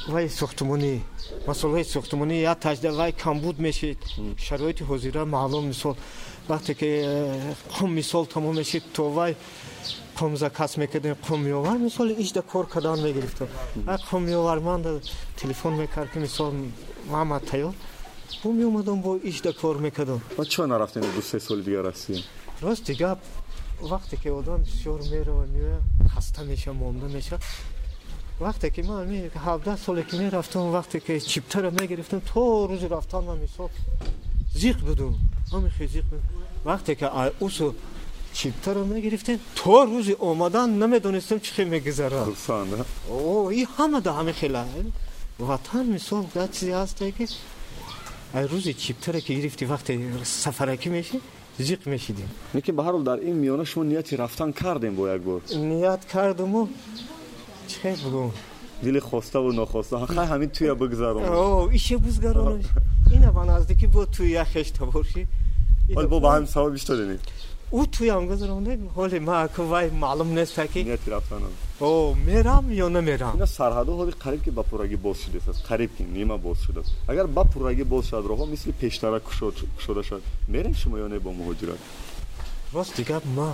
вай 0.08 0.30
сохтумонӣ 0.30 1.02
масъолаи 1.48 1.84
сохтумонӣ 1.84 2.36
як 2.42 2.60
тажда 2.60 2.92
вай 2.94 3.12
камбуд 3.12 3.60
мешид. 3.60 4.00
Шароити 4.38 4.84
ҳозира 4.84 5.26
маълум 5.26 5.66
мисол 5.68 5.96
вақте 6.48 6.74
ки 6.76 6.90
қум 7.76 7.90
мисол 7.94 8.26
тамом 8.26 8.56
мешид 8.56 8.84
то 8.94 9.10
вай 9.10 9.36
қум 10.18 10.36
закас 10.38 10.78
мекардем 10.78 11.16
қумёвар 11.28 11.78
мисоли 11.78 12.14
ишда 12.14 12.42
кор 12.42 12.68
кардан 12.68 13.02
мегирифтам. 13.02 13.48
А 13.88 13.98
қумёварманда 13.98 15.02
телефон 15.36 15.78
мекард 15.78 16.12
ки 16.12 16.20
мисол 16.20 16.54
мама 17.10 17.40
тайёр 17.40 17.74
бо 18.44 18.52
меомадам 18.52 19.02
бо 19.02 19.18
ишда 19.18 19.54
кор 19.54 19.78
мекардам. 19.80 20.22
Ва 20.38 20.46
чора 20.46 20.68
нарафтем 20.68 21.04
ду 21.16 21.22
се 21.22 21.40
соли 21.40 21.64
дигар 21.64 21.86
россия 21.86 22.24
рост 22.62 22.86
дига 22.86 23.18
вақте 23.82 24.22
ки 24.22 24.28
одам 24.28 24.62
бисёр 24.62 25.02
мерава 25.12 25.46
меоя 25.48 25.80
хаста 26.14 26.44
меша 26.44 26.74
монда 26.74 27.08
меша 27.08 27.40
вақте 28.40 28.70
ки 28.70 28.82
ман 28.82 29.08
ҳабдаҳ 29.48 29.78
соле 29.78 30.04
ки 30.04 30.16
мерафтам 30.16 30.72
вақте 30.78 31.00
ки 31.06 31.20
чиптара 31.20 31.72
мегирифтам 31.72 32.22
то 32.22 32.68
рӯзи 32.72 32.88
рафтанам 32.96 33.40
мисол 33.40 33.70
зиқ 34.62 34.78
будум 34.88 35.14
ҳамихи 35.52 35.86
зиқ 35.96 36.06
буд 36.12 36.24
вақте 36.66 36.96
ки 37.00 37.06
усу 37.40 37.76
чиптаро 38.34 38.84
мегирифтем 38.84 39.40
то 39.56 39.86
рӯзи 39.86 40.16
омадан 40.20 40.78
намедонистем 40.80 41.40
чӣ 41.40 41.52
хел 41.56 41.68
мегузарад. 41.68 42.28
И 43.60 43.66
ҳама 43.78 44.02
да 44.02 44.12
ҳами 44.18 44.34
хела 44.34 44.66
ватан 45.40 45.86
мисол 45.96 46.26
да 46.34 46.48
чизе 46.48 46.74
ҳасте 46.82 47.12
ки 47.18 47.26
рӯзи 48.34 48.74
чиптаре 48.84 49.22
ки 49.22 49.32
гирифти 49.38 49.66
вақте 49.66 49.92
сафаракӣ 50.24 50.90
меши 50.90 51.22
зиқ 51.60 51.82
мешидем. 51.86 52.30
Лекин 52.56 52.76
ба 52.76 52.84
ҳар 52.84 52.94
ҳол 52.96 53.04
дар 53.04 53.20
ин 53.30 53.36
миёна 53.44 53.66
шумо 53.66 53.86
нияти 53.86 54.16
рафтан 54.16 54.52
кардем 54.54 54.94
бо 54.96 55.08
як 55.08 55.22
бор. 55.22 55.42
Ният 55.54 56.02
кардуму 56.06 56.70
чӣ 57.72 57.78
хел 57.82 58.00
бугум 58.04 58.32
дили 58.82 59.00
хоставу 59.00 59.52
нохоста. 59.54 60.06
Хай 60.08 60.28
ҳамин 60.28 60.50
туя 60.58 60.76
бигзарон 60.76 61.24
ише 61.78 61.98
бузгаронам 61.98 62.62
ина 63.16 63.32
ба 63.32 63.44
наздикӣ 63.46 63.88
бо 63.88 64.06
туя 64.06 64.46
хешта 64.46 64.86
боши 64.86 65.28
бо 66.12 66.20
ба 66.20 66.28
ҳамин 66.36 66.48
савоб 66.48 66.74
иштодем 66.76 67.20
ӯ 67.72 67.82
туям 67.96 68.28
гузаронда 68.28 68.72
ҳоли 68.98 69.20
маку 69.20 69.64
вай 69.64 69.90
маълум 70.04 70.30
неста 70.34 70.68
ки 70.68 70.80
нияти 70.84 71.10
рафтанам 71.10 71.54
о 71.80 72.14
мерам 72.28 72.66
ё 72.70 72.88
намерам? 72.90 73.34
Ина 73.38 73.48
сарҳадо 73.58 73.92
ҳоли 74.00 74.14
қариб 74.24 74.42
ки 74.46 74.52
ба 74.52 74.64
пуррагӣ 74.70 74.98
боз 74.98 75.18
шудааст 75.24 75.66
қариб 75.70 75.90
ки 75.98 76.04
нима 76.18 76.38
боз 76.38 76.58
шудааст 76.66 76.92
агар 77.08 77.28
ба 77.28 77.44
пуррагӣ 77.54 77.84
боз 77.84 78.04
шуад 78.10 78.26
роҳҳо 78.32 78.46
мисли 78.54 78.72
пештара 78.72 79.20
кушода 79.20 80.04
шуад 80.04 80.24
мерем 80.48 80.76
шумо 80.82 80.98
ё 81.06 81.08
не 81.14 81.20
бо 81.20 81.32
муҳоҷират? 81.40 81.82
Рост 82.74 82.96
дигар 82.98 83.22
ма. 83.38 83.52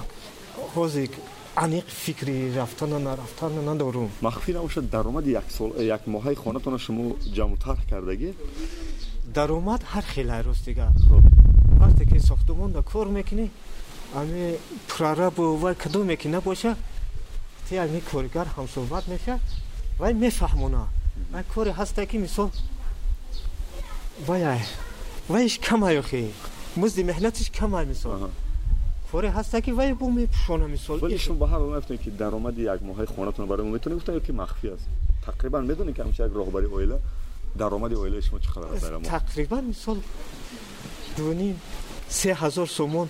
Ҳозир 0.75 1.09
аниқ 1.55 1.85
фикри 1.85 2.53
рафтана 2.55 2.99
нарафтана 2.99 3.61
надорум 3.61 4.09
махфӣ 4.21 4.53
набошад 4.53 4.89
даромади 4.89 5.31
як 5.79 6.07
моҳаи 6.07 6.35
хонатона 6.35 6.79
шумо 6.79 7.15
ҷамъу 7.35 7.57
тарҳ 7.65 7.81
кардагӣ 7.89 8.31
даромад 9.35 9.81
ҳар 9.93 10.05
хела 10.13 10.43
рост 10.43 10.65
дигар 10.65 10.93
вақте 11.81 12.03
ки 12.09 12.19
сохтумонда 12.19 12.81
кор 12.83 13.07
мекунӣ 13.07 13.49
ами 14.15 14.57
прорабу 14.87 15.55
вай 15.63 15.75
кадоме 15.75 16.15
ки 16.15 16.27
набоша 16.27 16.75
ти 17.67 17.75
ами 17.75 17.99
коригар 18.11 18.47
ҳамсӯҳбат 18.57 19.07
меша 19.07 19.39
вай 19.99 20.13
мефаҳмона 20.13 20.83
вай 21.33 21.43
коре 21.53 21.71
ҳаста 21.79 22.05
ки 22.05 22.17
мисол 22.17 22.49
вай 24.27 24.61
вайш 25.27 25.59
камай 25.59 25.99
охи 25.99 26.31
музди 26.75 27.01
меҳнатиш 27.03 27.47
камай 27.59 27.85
мисол 27.85 28.29
коре 29.11 29.29
ҳаста 29.37 29.61
ки 29.61 29.71
вай 29.71 29.93
бо 29.93 30.07
мепӯшона 30.09 30.67
мисол 30.67 30.97
шумо 31.17 31.39
ба 31.39 31.47
ҳар 31.51 31.61
нафтем 31.75 31.97
ки 31.97 32.09
даромади 32.09 32.61
як 32.61 32.81
моҳаи 32.81 33.07
хонатон 33.15 33.45
барои 33.47 33.65
мо 33.65 33.71
метонем 33.71 33.97
гуфтам 33.97 34.15
ё 34.15 34.21
ки 34.27 34.31
махфӣ 34.31 34.67
аст. 34.75 34.87
Тақрибан 35.27 35.63
медонем 35.69 35.93
ки 35.93 36.01
ҳамчи 36.01 36.21
як 36.27 36.31
роҳбари 36.39 36.67
оила 36.77 36.97
даромади 37.55 37.95
оилаи 37.95 38.21
шумо 38.21 38.39
чӣ 38.43 38.49
қадар 38.55 38.69
аст 38.75 38.85
тақрибан 39.15 39.63
мисол 39.71 39.97
дуним 41.17 41.55
се 42.09 42.29
ҳазор 42.41 42.67
сомон 42.67 43.07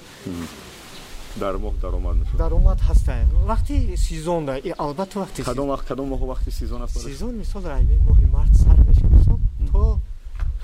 дар 1.39 1.55
моҳ 1.57 1.73
даромад 1.81 2.15
мешавад. 2.17 2.37
даромад 2.37 2.79
ҳаста 2.89 3.13
вақти 3.51 3.95
сезонда 3.95 4.53
албатта 4.77 5.15
вақти 5.23 5.39
кадом 5.43 5.67
вақт 5.73 5.85
кадом 5.87 6.07
моҳ 6.13 6.21
вақти 6.33 6.49
сезон 6.51 6.81
аст? 6.81 6.97
Сезон 6.97 7.33
мисол 7.43 7.63
райми 7.73 7.95
моҳи 8.09 8.25
март 8.25 8.53
сар 8.63 8.77
меша 8.89 9.05
мисол 9.17 9.39
то 9.71 9.99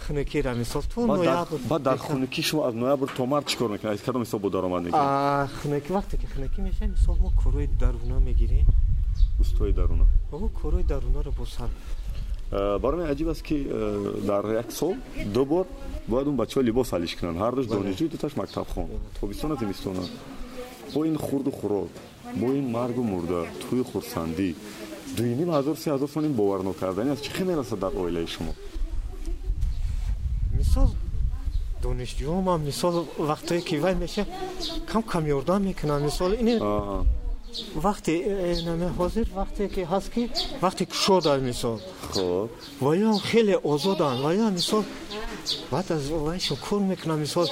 хунукира 0.07 0.53
мисол 0.55 0.83
то 0.93 1.05
ноябр 1.05 1.57
баъд 1.69 1.81
дар 1.83 1.97
хунукӣ 1.97 2.41
шумо 2.41 2.61
аз 2.67 2.73
ноябр 2.73 3.07
то 3.17 3.25
март 3.25 3.47
чӣ 3.49 3.57
кор 3.57 3.69
мекунед 3.69 4.01
кадом 4.01 4.23
ҳисоб 4.23 4.39
бо 4.39 4.49
даромад 4.49 4.83
мекунед 4.83 5.49
хунукӣ 5.61 5.89
вақте 5.97 6.15
ки 6.21 6.27
хунукӣ 6.33 6.61
меша 6.61 6.85
мисол 6.87 7.15
мо 7.15 7.31
корои 7.43 7.67
даруна 7.67 8.19
мегирем. 8.19 8.67
Устои 9.39 9.73
даруна. 9.73 10.05
Корои 10.61 10.83
дарунаро 10.83 11.31
бо 11.37 11.45
сар. 11.45 11.69
Барои 12.51 12.99
мен 13.01 13.11
аҷиб 13.11 13.27
аст 13.29 13.43
ки 13.43 13.67
дар 14.25 14.45
як 14.55 14.71
сол 14.71 14.95
ду 15.33 15.45
бор 15.45 15.65
бояд 16.07 16.27
он 16.27 16.37
бачаҳо 16.37 16.61
либос 16.61 16.93
алиш 16.93 17.15
кунанд 17.15 17.37
ҳар 17.37 17.53
дӯш 17.55 17.67
донишҷӯ 17.67 18.09
дуташ 18.09 18.35
мактабхон 18.35 18.87
тобистона 19.19 19.55
зимистона 19.55 20.03
бо 20.93 21.05
ин 21.05 21.17
хурду 21.17 21.51
хӯрок 21.51 21.89
бо 22.35 22.47
ин 22.59 22.71
маргу 22.71 23.03
мурда 23.03 23.41
тӯи 23.69 23.83
хурсандӣ 23.91 24.55
дуиним 25.17 25.49
ҳазор 25.49 25.75
се 25.75 25.87
ҳазор 25.91 26.09
сомон 26.09 26.33
бовар 26.33 26.61
нокардани 26.63 27.09
аст 27.09 27.23
чӣ 27.25 27.31
хел 27.31 27.47
мерасад 27.47 27.79
дар 27.79 27.91
оилаи 28.03 28.27
шумо 28.27 28.53
мисол 30.57 30.89
донишҷӯам 31.87 32.61
мисол 32.69 32.95
вақтое 33.29 33.61
ки 33.67 33.75
вай 33.83 33.95
меша 33.95 34.23
кам 34.91 35.03
кам 35.11 35.23
ёрдам 35.35 35.61
мекунам. 35.67 36.03
Мисол 36.07 36.31
ин 36.33 36.49
вақте 37.75 38.11
э, 38.11 38.53
э, 38.53 38.89
ҳозир 38.99 39.27
вақте 39.39 39.63
ки 39.73 39.81
ҳаст 39.91 40.09
ки 40.13 40.29
вақте 40.61 40.83
кушода 40.85 41.37
мисол. 41.49 41.79
Хоб. 42.13 42.51
Ваям 42.81 43.19
хеле 43.29 43.57
озодам 43.57 44.21
вая 44.21 44.49
мисол 44.57 44.83
баъд 45.71 45.91
аз 45.91 46.03
вайшон 46.09 46.57
кор 46.57 46.81
мекунам. 46.81 47.19
Мисол 47.19 47.47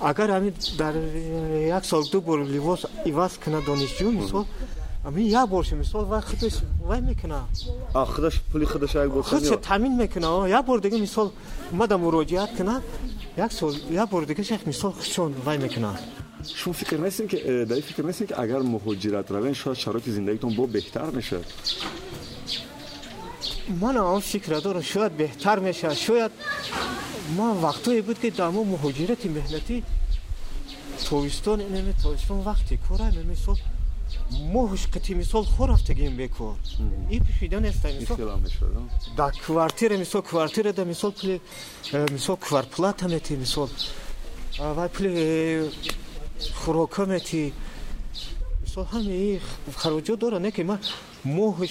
агар 0.00 0.30
ами 0.30 0.52
дар 0.78 0.94
э, 0.96 1.68
як 1.68 1.84
сол 1.84 2.02
ду 2.12 2.20
бор 2.20 2.38
либос 2.54 2.80
иваз 3.04 3.32
кунад 3.42 3.64
донишҷӯ 3.64 4.10
мисол 4.10 4.46
ами 5.04 5.22
як 5.22 5.48
борша 5.48 5.76
мисол 5.76 6.04
вай 6.04 6.22
худаш 6.22 6.54
вай 6.80 7.00
мекуна? 7.00 7.44
Худаш 7.94 8.42
пули 8.52 8.64
худаш 8.64 8.94
як 8.94 9.12
бор 9.12 9.22
худша 9.22 9.56
таъмин 9.56 9.96
мекуна 9.96 10.48
як 10.48 10.66
бор 10.66 10.80
дига 10.80 10.98
мисол 10.98 11.32
омада 11.72 11.98
муроҷиат 11.98 12.56
кунад 12.56 12.82
як 13.36 13.52
сол 13.52 13.74
як 13.90 14.08
бор 14.10 14.26
дига 14.26 14.44
шах 14.44 14.66
мисол 14.66 14.92
худшон 14.92 15.34
вай 15.44 15.58
мекуна 15.58 15.98
шумо 16.54 16.74
фикр 16.74 16.98
нестем 16.98 17.28
ки 17.28 17.36
э, 17.36 17.66
дар 17.66 17.80
фикр 17.80 18.04
нестем 18.04 18.26
ки 18.26 18.32
агар 18.32 18.62
муҳоҷират 18.62 19.30
равен 19.30 19.54
шояд 19.54 19.78
шароити 19.78 20.10
зиндагитон 20.10 20.54
бо 20.54 20.66
беҳтар 20.66 21.10
мешавад 21.12 21.46
ман 23.68 23.96
он 23.96 24.20
фикра 24.20 24.60
дорам 24.60 24.82
шояд 24.82 25.12
беҳтар 25.12 25.60
мешавад 25.60 25.98
шояд 25.98 26.32
ман 27.36 27.58
вақтое 27.58 28.02
буд 28.02 28.18
ки 28.18 28.30
дар 28.30 28.50
мо 28.50 28.64
муҳоҷирати 28.64 29.28
меҳнатӣ 29.28 29.82
тобистон 31.08 31.60
инаме 31.60 31.92
тобистон 32.02 32.42
вақте 32.42 32.78
моҳш 34.30 34.82
қити 34.94 35.14
мисол 35.14 35.44
хо 35.44 35.66
рафтагим 35.68 36.16
бекор 36.16 36.54
и 37.10 37.20
пишида 37.20 37.60
неста 37.60 37.88
дар 39.16 39.32
квартира 39.46 39.96
мисол 39.98 40.22
квартирада 40.22 40.84
мисол 40.84 41.12
пули 41.12 41.40
э, 41.92 42.12
мисол 42.12 42.36
квартплата 42.36 43.08
мети 43.08 43.34
мисол 43.36 43.68
ва 44.58 44.88
пули 44.88 45.10
э, 45.14 45.70
хӯрока 46.40 47.06
мети. 47.06 47.52
Мисол 48.62 48.84
ҳамаи 48.92 49.40
хароҷот 49.76 50.18
дора 50.18 50.38
не 50.38 50.50
ки 50.52 50.62
ман 50.62 50.78
моҳш 51.24 51.70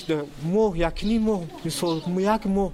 моҳ 0.55 0.71
якни 0.89 1.17
моҳ 1.19 1.41
мисол 1.65 2.01
як 2.35 2.45
моҳ. 2.45 2.71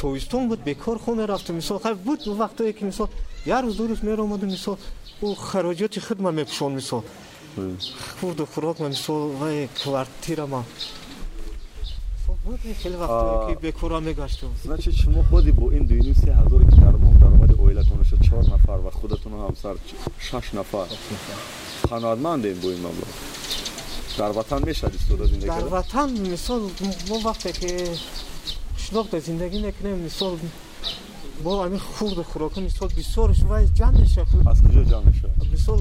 Тобистон 0.00 0.48
буд 0.48 0.60
бекор 0.60 0.98
хо 0.98 1.14
мерафту 1.14 1.52
мисол 1.52 1.80
буд 2.06 2.20
вақтое 2.26 2.72
ки 2.72 2.84
мисол 2.84 3.08
як 3.46 3.64
рӯз 3.64 3.76
ду 3.76 3.84
рӯз 3.88 4.00
меромаду 4.04 4.46
мисол 4.46 4.76
ӯ 5.22 5.34
хароҷоти 5.48 6.00
худ 6.00 6.18
ман 6.20 6.34
мепӯшон 6.34 6.72
мисол 6.74 7.02
хурду 8.20 8.44
хӯрок 8.52 8.76
ман 8.80 8.90
мисол 8.90 9.30
вай 9.40 9.68
квартира 9.82 10.46
ман 10.46 10.64
хеле 12.82 12.96
вақтое 12.96 13.54
ки 13.54 13.60
бекора 13.62 14.00
мегаштум 14.00 14.50
значит 14.64 14.94
шумо 14.94 15.22
худи 15.24 15.50
бо 15.50 15.70
ин 15.72 15.86
дуюни 15.86 16.14
се 16.14 16.30
ҳазоре 16.32 16.64
ки 16.70 16.80
дар 16.80 16.94
моҳ 16.96 17.18
даромади 17.18 17.54
оилатон 17.54 18.00
аша 18.00 18.16
чор 18.24 18.44
нафар 18.48 18.78
ва 18.80 18.90
худатону 18.90 19.36
ҳамсар 19.46 19.76
шаш 20.20 20.52
нафар. 20.52 20.86
Қаноатмандем 21.90 22.56
бо 22.62 22.68
ин 22.70 22.80
маблағ. 22.86 23.10
Дар 24.18 24.32
ватан 24.32 24.62
мешавад 24.64 24.94
истода 24.94 25.26
зиндагӣ 25.26 25.46
дар 25.46 25.68
ватан 25.68 26.10
мисол 26.12 26.70
мо 27.08 27.16
вақте 27.28 27.52
ки 27.60 27.70
қишлоқда 28.78 29.20
зиндагӣ 29.20 29.58
мекунем 29.60 30.02
мисол 30.02 30.38
бо 31.44 31.62
ами 31.62 31.78
хурду 31.78 32.22
хӯрока 32.22 32.60
мисол 32.60 32.88
бисёрш 32.88 33.38
вай 33.50 33.64
ҷамъ 33.78 34.00
мешавад. 34.00 34.46
Аз 34.46 34.58
куҷо 34.60 34.82
ҷамъ 34.92 35.04
мешавад? 35.10 35.36
Мисол 35.52 35.80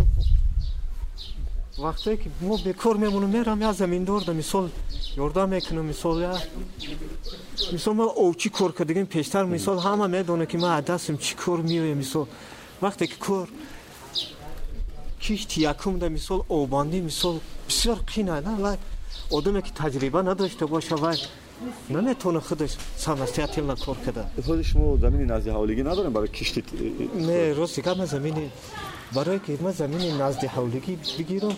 вақтое 1.78 2.18
ки 2.18 2.32
мо 2.42 2.58
бекор 2.58 2.98
мемонем 2.98 3.32
мерам 3.32 3.60
я 3.60 3.74
заминдор 3.74 4.24
да 4.24 4.34
мисол 4.34 4.70
ёрдам 5.18 5.52
мекунам 5.52 5.88
мисол 5.88 6.20
я 6.20 6.38
мисол 7.72 7.94
ма 7.94 8.06
овчи 8.06 8.50
кор 8.50 8.72
кардагим 8.74 9.08
пештар 9.08 9.46
мисол 9.46 9.80
ҳама 9.80 10.08
медонад 10.08 10.50
ки 10.50 10.58
ма 10.58 10.78
адастам 10.78 11.18
чӣ 11.18 11.36
кор 11.36 11.60
меоям 11.62 11.98
мисол. 11.98 12.28
Вақте 12.82 13.08
ки 13.08 13.18
кор 13.20 13.50
кишти 15.20 15.62
якумда 15.62 16.10
мисол 16.10 16.46
обандӣ 16.50 17.02
мисол 17.02 17.42
бисёр 17.68 17.98
қина 18.06 18.42
ва 18.42 18.78
одаме 19.32 19.62
ки 19.62 19.72
таҷриба 19.72 20.24
надошта 20.24 20.68
боша 20.68 20.96
вай 20.96 21.18
наметавона 21.90 22.42
худаш 22.42 22.72
самостоятельно 22.98 23.76
кор 23.76 23.98
карда 24.06 24.30
ходи 24.46 24.64
шумо 24.64 24.98
замини 24.98 25.26
назди 25.26 25.50
ҳавлигӣ 25.50 25.84
надорем 25.84 26.12
барои 26.12 26.30
кишти 26.30 26.64
не 27.28 27.54
рости 27.54 27.82
ка 27.82 27.96
ма 27.96 28.06
замини 28.06 28.50
барое 29.12 29.40
ки 29.40 29.58
ма 29.62 29.72
замини 29.72 30.12
назди 30.12 30.48
ҳавлигӣ 30.48 30.98
бигирам. 31.18 31.56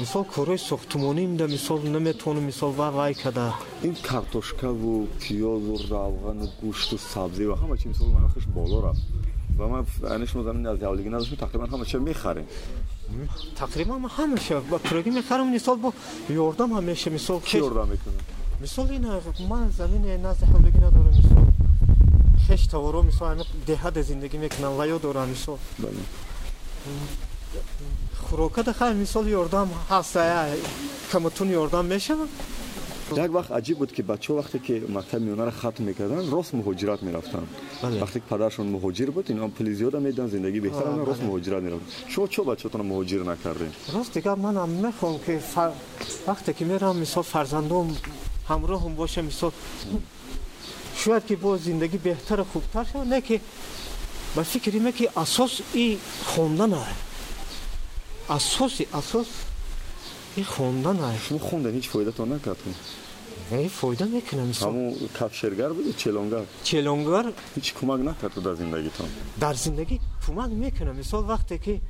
Мисол 0.00 0.24
корои 0.24 0.58
сохтумонӣ 0.58 1.26
мда 1.26 1.46
мисол 1.48 1.78
наметавонам 1.82 2.44
мисол 2.44 2.70
ва 2.72 2.90
вай 2.90 3.14
када. 3.14 3.54
Ин 3.82 3.96
картошкаву 4.08 5.08
пиёзу 5.20 5.74
равғану 5.90 6.46
гӯшту 6.62 6.96
сабзӣ 6.98 7.44
ва 7.50 7.56
ҳама 7.62 7.78
чи 7.78 7.88
мисол 7.88 8.08
нархаш 8.08 8.44
боло 8.56 8.82
рафт. 8.82 9.02
Ва 9.58 9.68
ман 9.68 9.86
ани 10.14 10.26
шумо 10.26 10.42
замини 10.44 10.64
назди 10.64 10.84
ҳавлигӣ 10.84 11.08
надоштем 11.08 11.38
тақрибан 11.44 11.68
ҳамаша 11.74 11.98
мехарем? 11.98 12.46
Тақрибан 13.62 13.98
ма 14.04 14.10
ҳамаша 14.16 14.60
ба 14.70 14.78
пурагӣ 14.78 15.10
мехарам 15.10 15.48
мисол 15.56 15.76
бо 15.76 15.92
ёрдам 16.28 16.70
ҳамеша 16.78 17.08
мисол 17.10 17.40
ёрдам 17.54 17.88
мекунад 17.94 18.35
мисол 18.60 18.86
ин 18.90 19.06
ман 19.48 19.70
замини 19.70 20.16
назди 20.18 20.44
ҳавлигӣ 20.52 20.80
надорам 20.80 21.14
мисол 21.20 21.46
хеш 22.46 22.66
таворо 22.68 23.02
мисол 23.02 23.26
ами 23.28 23.44
деҳада 23.66 24.02
зиндагӣ 24.02 24.38
мекунам 24.38 24.72
ва 24.78 24.84
ё 24.86 24.98
дорам 24.98 25.28
мисол. 25.28 25.58
Хӯрокада 28.26 28.72
хай 28.72 28.94
мисол 28.94 29.24
ёрдам 29.24 29.68
ҳаста 29.90 30.20
каматун 31.12 31.48
ёрдам 31.62 31.86
мешавад 31.86 32.28
як 33.16 33.30
вақт 33.30 33.50
аҷиб 33.58 33.76
буд 33.78 33.92
ки 33.92 34.02
бачаҳо 34.02 34.34
вақте 34.40 34.58
ки 34.66 34.74
мактаби 34.88 35.24
миёнаро 35.26 35.50
хатм 35.50 35.82
мекарданд 35.84 36.28
рост 36.34 36.52
муҳоҷират 36.52 37.00
мерафтанд. 37.02 37.48
Вақте 37.82 38.18
ки 38.20 38.26
падарашон 38.32 38.66
муҳоҷир 38.76 39.10
буд 39.16 39.30
ино 39.30 39.48
пули 39.48 39.72
зиёда 39.80 39.98
медиҳанд 40.06 40.30
зиндагӣ 40.34 40.60
беҳтар 40.66 40.86
рост 41.08 41.22
муҳоҷират 41.28 41.62
мерафтанд. 41.66 41.92
Шумо 42.12 42.26
чо 42.34 42.42
бачаҳотонро 42.50 42.84
муҳоҷир 42.92 43.20
накардем 43.32 43.72
рост 43.94 44.12
дигар 44.16 44.36
манам 44.46 44.68
мехоҳам 44.86 45.16
ки 45.24 45.34
вақте 46.26 46.50
ки 46.56 46.64
мерам 46.64 46.98
мисол 46.98 47.22
фарзандом 47.22 47.86
ҳамроҳам 48.48 48.94
боша 49.00 49.22
мисол 49.22 49.52
шояд 51.02 51.24
ки 51.28 51.34
бо 51.36 51.58
зиндагӣ 51.58 51.98
беҳтару 52.08 52.44
хубтар 52.52 52.84
шавад 52.90 53.08
не 53.08 53.20
ки 53.28 53.40
ба 54.34 54.42
фикри 54.44 54.80
ме 54.80 54.92
ки 54.92 55.08
асос 55.14 55.52
и 55.74 55.98
хондан 56.32 56.72
аст 56.74 57.06
асоси 58.28 58.88
асос 58.92 59.28
и 60.36 60.42
хондан 60.42 60.98
аст 61.00 61.20
шумо 61.26 61.38
хондан 61.48 61.72
ҳеҷ 61.76 61.86
фоидатон 61.92 62.28
накард 62.28 62.60
е 63.50 63.68
фоида 63.68 64.06
мекунам 64.06 64.50
ҳамун 64.50 64.94
кафшергар 65.18 65.70
буд 65.74 65.86
челонгар 66.02 66.44
челонгар 66.68 67.26
ҳеҷ 67.56 67.66
кӯмак 67.78 68.00
накарду 68.10 68.40
дар 68.40 68.56
зиндагитон? 68.62 69.08
Дар 69.44 69.54
зиндагӣ 69.64 69.96
кӯмак 70.24 70.50
мекунам 70.64 70.96
мисол 70.96 71.22
вақте 71.32 71.58
ки 71.64 71.80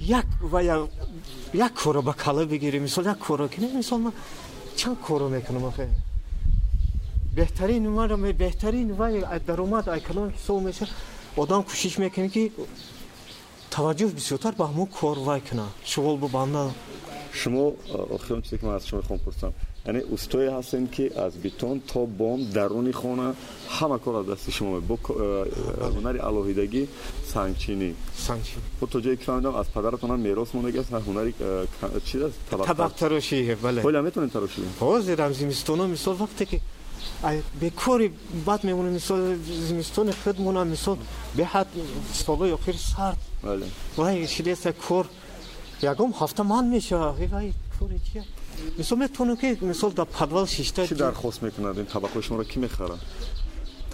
як 0.00 0.26
ва 0.40 0.60
як 1.52 1.74
коро 1.82 2.02
ба 2.02 2.14
кала 2.14 2.44
бигирӣ 2.46 2.78
мисол 2.80 3.04
як 3.04 3.18
коро 3.18 3.48
ки 3.48 3.60
мисол 3.60 3.98
ман 3.98 4.12
чанд 4.80 4.98
коро 5.06 5.28
мекунам 5.36 5.64
охе 5.70 5.86
беҳтарин 7.38 7.84
мара 7.98 8.16
беҳтарин 8.42 8.88
вай 9.00 9.14
даромад 9.48 9.86
айкалон 9.96 10.28
ҳисоб 10.36 10.58
меша 10.68 10.84
одам 11.42 11.62
кӯшиш 11.68 11.94
мекунӣ 12.04 12.28
ки 12.34 12.44
таваҷҷӯҳ 13.74 14.10
бисёртар 14.18 14.52
ба 14.60 14.64
ҳамон 14.70 14.88
кор 14.98 15.18
вай 15.28 15.40
куна 15.48 15.66
шуғул 15.90 16.16
бубанда 16.24 16.62
шумо 17.40 17.64
охирон 18.16 18.42
чизе 18.44 18.56
ки 18.58 18.64
ман 18.66 18.74
аз 18.76 18.84
шумо 18.88 19.00
мехоҳам 19.00 19.20
пурсам 19.24 19.52
яъне 19.86 20.04
устое 20.10 20.50
ҳастем 20.50 20.88
ки 20.94 21.10
аз 21.16 21.32
битон 21.34 21.80
то 21.80 22.06
бом 22.06 22.44
даруни 22.52 22.92
хона 22.92 23.34
ҳама 23.68 23.98
кор 23.98 24.14
аз 24.20 24.26
дасти 24.26 24.50
шумо 24.52 24.80
бо 24.80 24.96
ҳунари 25.94 26.18
алоҳидагӣ 26.28 26.82
сангчинӣ 27.32 27.90
сангчинӣ 28.26 28.62
бо 28.80 28.86
то 28.86 28.98
ҷое 29.00 29.16
ки 29.16 29.24
фаҳмидам 29.24 29.54
аз 29.60 29.68
падаратонам 29.76 30.20
мерос 30.20 30.48
мондагиаст 30.54 30.90
ҳунари 31.08 31.32
чи 32.08 32.16
аст 32.26 32.36
табақтарошӣ 32.50 33.56
бале 33.64 33.80
ҳолам 33.86 34.02
метавонед 34.08 34.32
тарошӣ 34.36 34.60
ҳозирам 34.80 35.32
зимистоно 35.40 35.84
мисол 35.94 36.14
вақте 36.24 36.44
ки 36.50 36.58
бекори 37.60 38.12
бад 38.32 38.64
мемонем 38.64 38.92
мисол 38.92 39.18
зимистони 39.68 40.12
худ 40.22 40.38
монам 40.38 40.68
мисол 40.68 40.96
беҳад 41.38 41.68
солҳои 42.24 42.52
охир 42.58 42.76
сард 42.92 43.18
вай 43.96 44.26
шидеса 44.26 44.72
кор 44.72 45.06
ягон 45.82 46.12
ҳафта 46.20 46.42
ман 46.52 46.64
мешава 46.68 47.14
вай 47.34 47.52
кори 47.78 47.98
чи 48.12 48.22
мисол 48.78 48.98
метавонем 48.98 49.36
ки 49.36 49.58
мисол 49.60 49.90
дар 49.92 50.06
подвал 50.06 50.46
шишта 50.46 50.86
чи 50.86 50.94
дархост 50.94 51.42
мекунад 51.42 51.78
ин 51.78 51.86
табақҳои 51.86 52.22
шуморо 52.22 52.44
ки 52.44 52.58
мехарад 52.58 53.00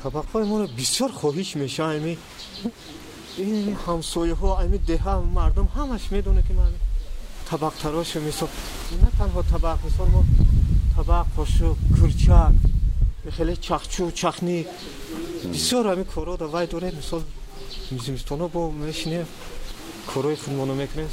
табақҳои 0.03 0.45
моро 0.45 0.67
бисёр 0.69 1.11
хоҳиш 1.13 1.55
мешава 1.55 1.93
ами 1.99 2.19
ин 3.39 3.77
ҳамсояҳо 3.85 4.51
ами 4.63 4.79
деҳа 4.79 5.15
мардум 5.39 5.69
ҳамаш 5.77 6.05
медонад 6.11 6.45
ки 6.47 6.53
ман 6.53 6.73
табақтарошу. 7.51 8.21
Мисол 8.21 8.49
на 9.03 9.11
танҳо 9.19 9.43
табақ 9.55 9.79
мисол 9.85 10.09
мо 10.15 10.23
табақ 10.97 11.27
қошу 11.37 11.77
курчак 11.97 12.53
хеле 13.37 13.57
чахчу 13.57 14.11
чахни 14.13 14.67
бисёр 15.45 15.87
ами 15.87 16.05
коро 16.05 16.37
да 16.37 16.47
вай 16.47 16.67
дорем 16.67 16.97
мисол 16.97 17.23
зимистона 17.91 18.49
бо 18.49 18.71
мешинем 18.71 19.27
корои 20.13 20.37
худмо 20.37 20.67
намекунем 20.67 21.09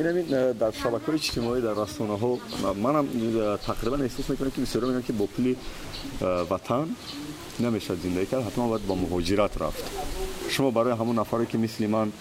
инамин 0.00 0.26
дар 0.62 0.72
шабакаҳои 0.82 1.18
иҷтимоӣ 1.20 1.60
дар 1.66 1.76
расонаҳо 1.84 2.30
манам 2.86 3.06
тақрибан 3.68 4.00
эҳсос 4.06 4.26
мекунам 4.30 4.52
ки 4.54 4.60
бисёро 4.60 4.84
мегӯям 4.86 5.02
ки 5.08 5.12
бо 5.12 5.26
пули 5.34 5.56
ватан 6.50 6.86
намешавад 7.58 8.00
зиндагӣ 8.04 8.26
кард 8.30 8.44
ҳатман 8.48 8.68
бояд 8.70 8.84
ба 8.90 8.94
муҳоҷират 9.04 9.52
рафт. 9.62 9.84
Шумо 10.50 10.70
барои 10.70 10.94
ҳамон 11.00 11.14
нафаре 11.22 11.46
ки 11.46 11.56
мисли 11.56 11.86
ман 11.86 12.12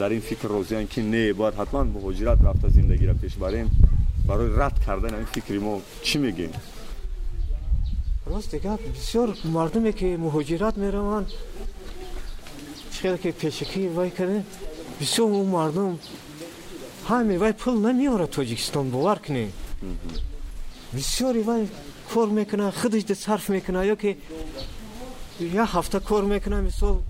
дар 0.00 0.10
ин 0.12 0.20
фикр 0.20 0.48
розиянд 0.48 0.88
ки 0.88 1.00
не 1.00 1.32
бояд 1.32 1.54
ҳатман 1.62 1.86
муҳоҷират 1.96 2.38
рафта 2.46 2.68
зиндагиро 2.68 3.14
пеш 3.22 3.34
барем 3.44 3.68
барои 4.28 4.50
рад 4.60 4.74
кардани 4.86 5.16
ин 5.22 5.26
фикри 5.34 5.58
мо 5.58 5.80
чӣ 6.06 6.18
мегӯем? 6.18 6.52
Рост 8.26 8.50
дигар 8.50 8.78
бисёр 8.96 9.28
мардуме 9.44 9.92
ки 9.92 10.08
муҳоҷират 10.26 10.76
мераванд 10.84 11.28
хеле 13.00 13.18
ки 13.18 13.30
пешакӣ 13.32 13.88
вай 13.88 14.10
кардем 14.10 14.44
бисёр 15.00 15.30
у 15.30 15.44
мардум. 15.44 15.98
Ҳаме 17.08 17.38
вай 17.38 17.52
пул 17.54 17.76
намеорад 17.86 18.30
тоҷикистон 18.30 18.90
бовар 18.90 19.18
кунем 19.18 19.50
бисёри 20.92 21.42
вай 21.42 21.68
кор 22.12 22.28
мекунад 22.28 22.74
худаш 22.74 23.04
да 23.04 23.14
сарф 23.14 23.48
мекунад 23.48 23.86
ё 23.86 23.96
ки 23.96 24.18
як 25.40 25.68
ҳафта 25.76 26.00
кор 26.00 26.24
мекунад 26.24 26.62
мисол 26.64 27.02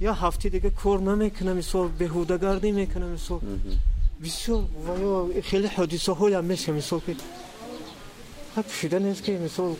як 0.00 0.16
ҳафти 0.16 0.50
дига 0.50 0.70
кор 0.70 0.98
намекунад 1.00 1.56
мисол 1.56 1.88
беҳудагардӣ 2.00 2.72
мекунад 2.72 3.10
мисол. 3.10 3.40
Бисёр 4.20 4.60
хеле 5.50 5.68
ҳодисаҳоям 5.76 6.44
меша 6.52 6.72
мисол 6.72 7.00
ки 7.00 7.16
пушида 8.54 8.98
нест 9.00 9.22
ки 9.24 9.30
мисол 9.46 9.76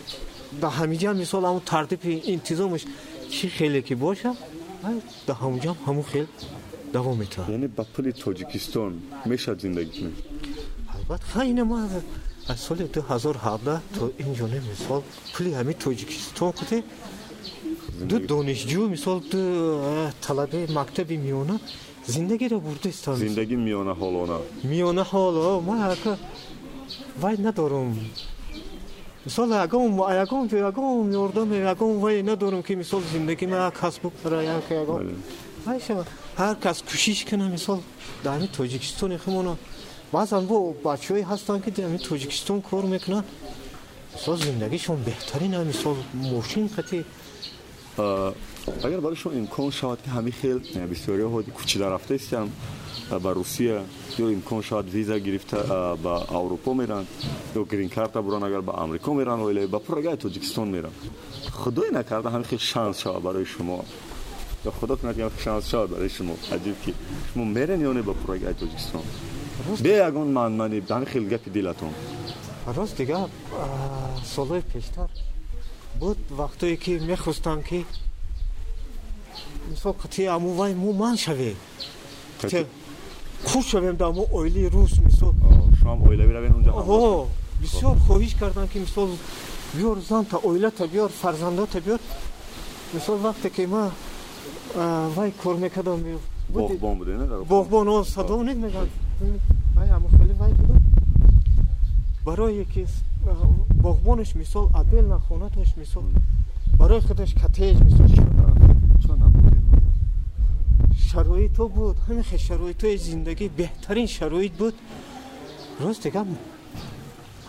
ба 0.61 0.69
ҳамиҷа 0.79 1.11
мисол 1.23 1.43
ҳамн 1.49 1.63
тартиби 1.73 2.23
интизомаш 2.35 2.83
чӣ 3.35 3.47
хеле 3.57 3.81
ки 3.83 3.95
бошад 3.95 4.37
да 5.27 5.33
ҳамуҷам 5.43 5.77
ҳамун 5.87 6.05
хел 6.13 6.27
давом 6.93 7.19
метавад 7.19 7.49
яъне 7.51 7.69
ба 7.69 7.85
пули 7.95 8.13
тоҷикистон 8.13 8.93
мешавад 9.27 9.59
зиндагӣ 9.65 9.91
кунем 9.97 10.15
албатта 10.95 11.27
хайна 11.35 11.65
ма 11.65 11.89
аз 12.49 12.61
соли 12.67 12.85
ду 12.95 13.01
ҳазор 13.11 13.37
ҳабда 13.47 13.75
то 13.97 14.03
инҷоне 14.25 14.59
мисол 14.71 15.03
пули 15.35 15.51
ҳамин 15.59 15.77
тоҷикистон 15.85 16.53
куде 16.59 16.79
ду 18.11 18.17
донишҷӯ 18.33 18.83
мисол 18.95 19.19
ду 19.33 19.41
талабаи 20.27 20.65
мактаби 20.79 21.17
миёна 21.27 21.57
зиндагиро 22.15 22.59
бурдаистам 22.67 23.15
зиндагӣ 23.17 23.57
миёна 23.67 23.93
ҳолона. 24.01 24.37
Миёна 24.71 25.05
ҳоло 25.13 25.61
ма 25.69 25.77
вай 27.23 27.37
надорум. 27.47 27.89
Мисол 29.27 29.49
ягон 29.67 29.91
ягон 30.25 30.45
ягон 30.71 31.13
ёрдаме 31.25 31.57
ягон 31.73 31.93
вай 32.05 32.23
надорам 32.23 32.63
ки 32.63 32.73
мисол 32.83 33.03
зиндагӣ 33.13 33.47
ма 33.47 33.59
як 33.71 33.77
кас 36.41 36.53
букара 36.53 36.57
як 36.57 36.57
ягон 36.57 36.57
ҳар 36.57 36.57
кас 36.61 36.83
кӯшиш 36.83 37.25
кана 37.25 37.49
мисол 37.49 37.79
дар 38.25 38.39
ҳамин 38.39 38.49
тоҷикистони 38.57 39.19
худмона 39.19 39.57
баъзан 40.13 40.47
бо 40.47 40.75
бачаҳое 40.85 41.25
ҳастанд 41.25 41.65
ки 41.65 41.71
дар 41.71 41.85
ҳамин 41.85 41.99
тоҷикистон 42.09 42.63
кор 42.63 42.85
мекунанд 42.85 43.27
мисол 44.15 44.37
зиндагишон 44.37 44.97
беҳтарина 44.97 45.65
мисол 45.65 45.97
мошин 46.15 46.69
қати 46.69 47.05
агар 48.83 49.01
барои 49.01 49.17
шумо 49.17 49.35
имкон 49.35 49.71
шавад 49.71 49.99
ки 50.03 50.09
ҳамин 50.09 50.33
хел 50.33 50.59
бисёриҳо 50.93 51.45
кӯчида 51.59 51.91
рафтаистам 51.91 52.51
ба 53.11 53.35
русия 53.35 53.85
ё 54.19 54.33
имкон 54.33 54.63
шавад 54.63 54.89
виза 54.89 55.19
гирифта 55.21 55.97
ба 56.03 56.27
аврупо 56.29 56.75
меранд 56.75 57.09
ё 57.55 57.65
гринкарта 57.65 58.23
буран 58.23 58.45
агар 58.45 58.63
ба 58.63 58.73
амрико 58.77 59.15
меранд 59.15 59.43
оилаи 59.43 59.67
ба 59.67 59.81
пуррагаи 59.81 60.17
тоҷикистон 60.17 60.69
меранд 60.71 60.95
худое 61.53 61.91
накарда 61.91 62.29
ҳамин 62.29 62.45
хел 62.45 62.59
шанс 62.59 62.99
шавад 62.99 63.23
барои 63.23 63.45
шумо 63.45 63.85
ё 64.65 64.71
худо 64.71 64.97
кунад 64.97 65.17
ки 65.17 65.43
шанс 65.43 65.67
шавад 65.71 65.91
барои 65.91 66.09
шумо 66.09 66.35
аҷиб 66.51 66.77
ки 66.85 66.95
шумо 67.33 67.45
мерен 67.45 67.81
ё 67.89 67.93
не 67.93 68.03
ба 68.03 68.15
пуррагаи 68.15 68.55
тоҷикистон. 68.55 69.03
Бе 69.81 69.93
ягон 70.09 70.33
манманӣ 70.33 70.81
ҳамин 70.81 71.07
хел 71.13 71.25
гапи 71.33 71.51
дилатон. 71.51 71.93
Рост 72.77 72.97
дигар 72.97 73.29
солҳои 74.35 74.63
пештар. 74.73 75.09
Буд 76.01 76.19
вақтое 76.31 76.77
ки 76.77 76.93
мехостанд 77.11 77.65
ки 77.65 77.85
мисол 79.71 79.95
қати 80.03 80.27
амувай 80.27 80.75
му 80.75 80.93
ман 80.93 81.17
шавед 81.17 81.57
худ 83.45 83.65
шавем 83.67 83.97
дар 83.97 84.13
мо 84.13 84.27
оилаи 84.33 84.69
рус 84.69 84.93
мисол 84.99 85.35
шумам 85.79 86.03
оилавӣ 86.09 86.33
равен 86.33 86.55
унҷа 86.59 86.73
бисёр 87.61 87.97
хоҳиш 88.07 88.35
карданд 88.39 88.71
ки 88.71 88.79
мисол 88.79 89.09
биёр 89.75 89.99
занта 90.09 90.37
оилата 90.39 90.87
биёр 90.89 91.11
фарзандота 91.11 91.81
биёр 91.81 92.01
мисол 92.93 93.19
вақте 93.19 93.51
ки 93.51 93.67
ма 93.67 93.91
вай 95.17 95.33
кор 95.43 95.57
мекардам 95.57 96.05
боғбон 96.49 96.99
буде 96.99 97.45
боғбон 97.49 98.05
садо 98.05 98.43
не 98.43 98.55
меган 98.55 98.89
амохели 99.77 100.33
вай 100.33 100.53
буда 100.53 100.81
барое 102.25 102.65
ки 102.65 102.87
боғбонаш 103.83 104.35
мисол 104.35 104.71
абел 104.75 105.07
на 105.07 105.19
хонаташ 105.21 105.77
мисол 105.77 106.05
барои 106.77 107.01
худаш 107.01 107.35
катеж 107.35 107.79
мисол 107.81 108.07
шароито 111.11 111.69
буд. 111.69 111.97
Ҳамин 112.07 112.23
хел 112.23 112.39
шароитои 112.39 112.97
зиндагӣ 112.97 113.49
беҳтарин 113.61 114.07
шароит 114.07 114.55
буд. 114.61 114.75
Рост 115.81 116.03
дигар 116.03 116.27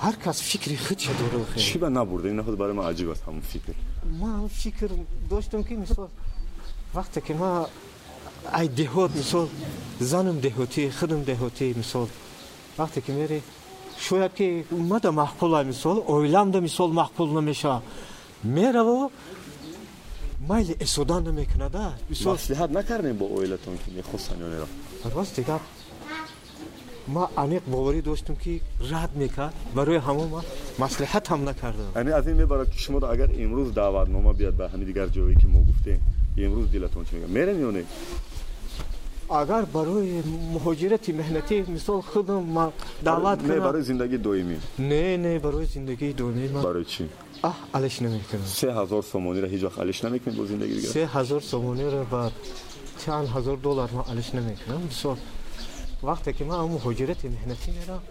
ҳар 0.04 0.16
кас 0.24 0.38
фикри 0.42 0.76
худша 0.86 1.12
дорад 1.20 1.48
чӣ 1.58 1.78
ба 1.80 1.90
набурда? 1.90 2.28
Ин 2.30 2.44
худ 2.44 2.56
барои 2.58 2.74
ман 2.74 2.86
аҷиб 2.92 3.10
аст 3.12 3.24
ҳамн 3.28 3.42
фикр. 3.42 3.76
Ман 4.22 4.50
фикр 4.50 4.90
доштам 5.30 5.64
ки 5.64 5.74
мисол 5.74 6.10
вақте 6.94 7.22
ки 7.22 7.34
ма 7.34 7.70
ай 8.60 8.68
деҳот 8.68 9.12
мисол 9.16 9.48
занам 10.00 10.38
деҳотӣ 10.40 10.92
худам 11.00 11.22
деҳотӣ 11.24 11.66
мисол. 11.82 12.08
Вақте 12.78 13.00
ки 13.06 13.12
мерӣ 13.12 13.40
шояд 14.08 14.34
ки 14.34 14.66
мада 14.72 15.10
маҳқула 15.22 15.64
мисол 15.72 15.98
оиламда 16.08 16.60
мисол 16.62 16.90
маҳқул 17.02 17.28
намешавад 17.40 17.84
мерава 18.44 19.10
майли 20.50 20.76
эсодан 20.80 21.24
намекунада. 21.24 21.94
Маслиҳат 22.10 22.72
накардем 22.72 23.16
бо 23.18 23.26
оилатон 23.38 23.78
ки 23.84 23.90
мехостанд 23.92 24.42
ё 24.42 24.48
нера 24.54 24.68
рост 25.16 25.36
дигар 25.36 25.62
ма 27.08 27.30
аниқ 27.36 27.64
боварӣ 27.74 28.02
доштам 28.02 28.36
ки 28.36 28.62
рад 28.92 29.12
мекард 29.16 29.54
барои 29.76 30.00
ҳамон 30.08 30.30
ма 30.30 30.42
маслиҳатам 30.84 31.44
накардам. 31.44 31.90
Яъне 31.96 32.12
аз 32.12 32.26
ин 32.28 32.36
мебарад 32.36 32.70
ки 32.70 32.78
шуморо 32.80 33.06
агар 33.14 33.30
имрӯз 33.44 33.70
даъватнома 33.72 34.34
биёд 34.34 34.56
ба 34.56 34.66
ҳамин 34.74 34.86
дигар 34.92 35.08
ҷое 35.16 35.36
ки 35.42 35.48
мо 35.48 35.60
гуфтем 35.70 36.00
имрӯз 36.38 36.67
дилатон 36.72 37.06
чӣ 37.06 37.15
мегӯяд 37.15 37.32
мерем 37.38 37.58
ё 37.67 37.72
не? 37.72 37.84
Агар 39.30 39.65
барои 39.65 40.24
муҳоҷирати 40.56 41.12
меҳнатӣ 41.20 41.65
мисол 41.67 42.02
худам 42.02 42.72
даъват 43.02 43.39
не 43.44 43.60
барои 43.60 43.84
зиндагии 43.84 44.17
доимӣ. 44.17 44.58
Не 44.78 45.17
не 45.17 45.39
барои 45.39 45.65
зиндагии 45.65 46.13
доимӣ 46.13 46.48
барои 46.67 46.86
чӣ? 46.86 47.04
Аҳ 47.44 47.56
алиш 47.74 47.96
намекунам. 48.06 48.46
Се 48.46 48.67
ҳазор 48.80 49.04
сомониро 49.12 49.48
ҳеҷ 49.54 49.62
вақт 49.67 49.80
алиш 49.84 50.02
намекунед 50.06 50.36
бо 50.39 50.46
зиндагӣ 50.52 50.74
дигар? 50.76 50.91
Се 50.96 51.04
ҳазор 51.15 51.41
сомониро 51.52 52.06
ба 52.13 52.32
чанд 53.06 53.28
ҳазор 53.36 53.58
доллар 53.67 53.89
ман 53.98 54.06
алиш 54.12 54.30
намекунам. 54.38 54.82
Мисол 54.91 55.17
вақте 56.10 56.30
ки 56.38 56.44
ман 56.44 56.60
муҳоҷирати 56.76 57.26
меҳнатӣ 57.36 57.70
мерам 57.80 58.02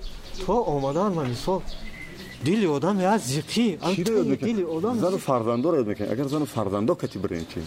то 0.46 0.54
омадан 0.74 1.10
ма 1.14 1.24
мисол 1.24 1.60
дили 2.44 2.66
одам 2.66 2.96
як 3.00 3.20
зиқӣ. 3.20 3.66
Дили 4.48 4.64
одам 4.76 4.98
зану 4.98 5.18
фарзандоро 5.18 5.76
ёд 5.82 5.86
мекунед? 5.86 6.12
Агар 6.12 6.28
зану 6.28 6.46
фарзандо 6.46 6.94
кати 6.94 7.18
бирем 7.18 7.46
чи 7.52 7.60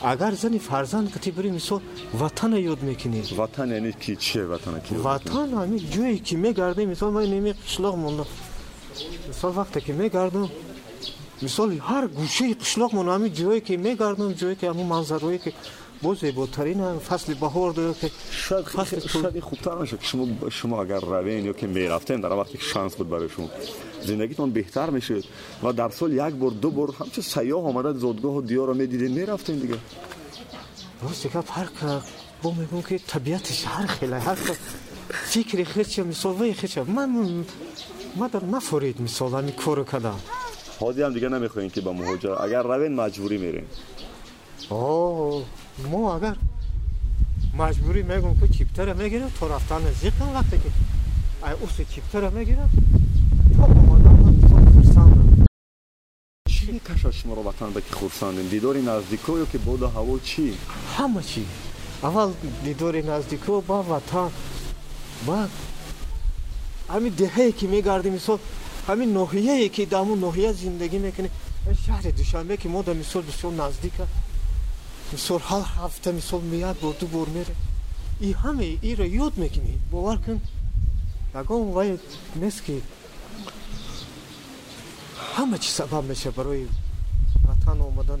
агар 0.00 0.34
зани 0.34 0.58
фарзанд 0.58 1.12
кати 1.12 1.32
бири 1.32 1.50
мисол 1.50 1.80
ватана 2.12 2.56
ёд 2.56 2.82
мекунед 2.82 3.30
ватан 3.32 3.70
яъне 3.70 3.92
ки 3.92 4.16
чие 4.16 4.44
ватана 4.46 4.80
ки 4.80 4.94
ватан 4.94 5.50
ҳамин 5.50 5.82
ҷое 5.94 6.18
ки 6.18 6.34
мегардем 6.36 6.88
мисол 6.88 7.10
ман 7.10 7.24
неми 7.30 7.54
қишлоқ 7.66 7.96
мондам 7.96 8.26
мисол 9.28 9.52
вақте 9.52 9.80
ки 9.80 9.92
мегардам 9.92 10.48
мисол 11.42 11.68
ҳар 11.70 12.04
гӯшаи 12.08 12.54
қишлоқ 12.62 12.90
мон 12.94 13.06
ҳамин 13.14 13.32
ҷое 13.40 13.60
ки 13.60 13.76
мегардам 13.76 14.34
ҷое 14.34 14.54
ки 14.56 14.64
ҳамн 14.66 14.86
манзарое 14.94 15.38
ки 15.38 15.50
бо 16.02 16.14
зеботарин 16.14 17.00
фасли 17.00 17.34
баҳор 17.34 17.74
шояд 18.30 18.68
хубтар 19.40 19.76
мешад 19.78 20.00
ки 20.00 20.06
шумо 20.50 20.80
агар 20.80 21.02
равен 21.02 21.44
ё 21.44 21.54
ки 21.54 21.66
мерафтем 21.66 22.20
дар 22.20 22.32
вақте 22.32 22.56
ки 22.58 22.64
шанс 22.64 22.96
буд 22.96 23.08
барои 23.08 23.28
шумо 23.28 23.48
зиндагитон 24.04 24.50
беҳтар 24.50 24.90
мешуд 24.90 25.24
ва 25.62 25.72
дар 25.72 25.92
сол 25.92 26.10
як 26.12 26.34
бор 26.34 26.52
ду 26.52 26.70
бор 26.70 26.90
ҳамчун 26.98 27.24
сайёҳ 27.34 27.62
омада 27.70 27.92
зодгоҳу 27.94 28.42
диёро 28.42 28.74
медидем 28.74 29.12
мерафтем 29.14 29.60
дигар 29.60 29.80
ростика 31.02 31.40
ҳарка 31.56 32.02
бо 32.42 32.48
мегӯм 32.60 32.82
ки 32.88 32.96
табиатиш 32.98 33.64
ҳар 33.64 33.88
хела 33.98 34.18
ҳар 34.26 34.38
фикри 35.32 35.64
хеча 35.64 36.02
мисолваи 36.04 36.52
хеча 36.52 36.84
ман 36.84 37.10
мадар 38.16 38.42
нафорид 38.42 38.96
мисол 39.00 39.30
ҳамин 39.36 39.54
кору 39.64 39.84
кардам 39.84 40.18
ҳозиам 40.80 41.12
дига 41.16 41.28
намехоҳем 41.36 41.70
ки 41.74 41.80
ба 41.86 41.92
муҳоҷира 42.00 42.34
агар 42.44 42.64
равен 42.72 42.92
маҷбурӣ 43.00 43.38
мерем 44.70 45.44
мо 45.90 46.12
агар 46.16 46.36
маҷбурӣ 47.54 48.02
мегӯм 48.02 48.34
ки 48.40 48.46
чиптара 48.56 48.94
мегирам 48.94 49.30
то 49.38 49.48
рафтан 49.48 49.82
назиқам 49.82 50.28
вақте 50.38 50.56
ки 50.62 50.70
ай 51.42 51.54
уси 51.64 51.86
чиптара 51.94 52.30
мегирам 52.30 52.70
то 53.56 53.64
омадан 53.64 54.16
хурсандам 54.74 55.46
чӣ 56.48 56.72
мекашад 56.72 57.14
шуморо 57.14 57.42
ватан 57.42 57.70
ба 57.72 57.80
ки 57.80 57.92
хурсандем 57.92 58.48
дидори 58.48 58.82
наздико 58.82 59.32
ё 59.42 59.46
ки 59.52 59.58
боду 59.58 59.86
ҳаво 59.94 60.18
чӣ 60.28 60.54
ҳама 60.96 61.22
чӣ 61.22 61.42
аввал 62.02 62.32
дидори 62.64 63.02
наздико 63.02 63.62
ба 63.68 63.82
ватан 63.82 64.30
баъд 65.26 65.50
ҳамин 66.88 67.12
деҳае 67.22 67.52
ки 67.58 67.66
мегардӣ 67.74 68.10
мисол 68.10 68.38
ҳамин 68.88 69.10
ноҳияе 69.20 69.68
ки 69.68 69.82
дар 69.86 70.00
ҳамн 70.04 70.18
ноҳия 70.26 70.52
зиндагӣ 70.52 70.98
мекунӣ 71.06 71.28
шаҳри 71.86 72.12
душанбе 72.20 72.56
ки 72.56 72.68
мо 72.68 72.82
да 72.82 72.92
мисол 72.94 73.22
бисёр 73.30 73.52
наздика 73.62 74.04
мисол 75.16 75.40
ҳар 75.50 75.64
ҳафта 75.78 76.08
мисол 76.18 76.40
як 76.70 76.76
бор 76.82 76.94
ду 77.00 77.06
бор 77.14 77.28
мере 77.36 77.54
и 78.26 78.28
ҳаме 78.42 78.68
иро 78.90 79.06
ёд 79.24 79.34
мекунӣ. 79.42 79.74
Бовар 79.92 80.18
кун. 80.24 80.38
Ягон 81.34 81.72
вай 81.72 81.98
нест 82.36 82.60
ки 82.66 82.76
ҳама 85.34 85.58
чи 85.58 85.70
сабаб 85.70 86.04
меша 86.04 86.30
барои 86.30 86.68
ватан 87.44 87.80
омадан 87.80 88.20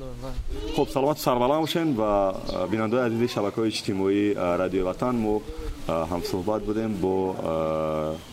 хуб 0.74 0.88
саломату 0.90 1.20
сарбаланд 1.20 1.60
бошен 1.60 1.94
ва 1.94 2.34
бинандаои 2.70 3.06
азизи 3.06 3.28
шабакаҳои 3.34 3.68
иҷтимоии 3.68 4.34
радиои 4.34 4.82
ватан 4.82 5.14
мо 5.16 5.42
ҳамсӯҳбат 5.86 6.62
будем 6.68 6.90
бо 7.04 7.14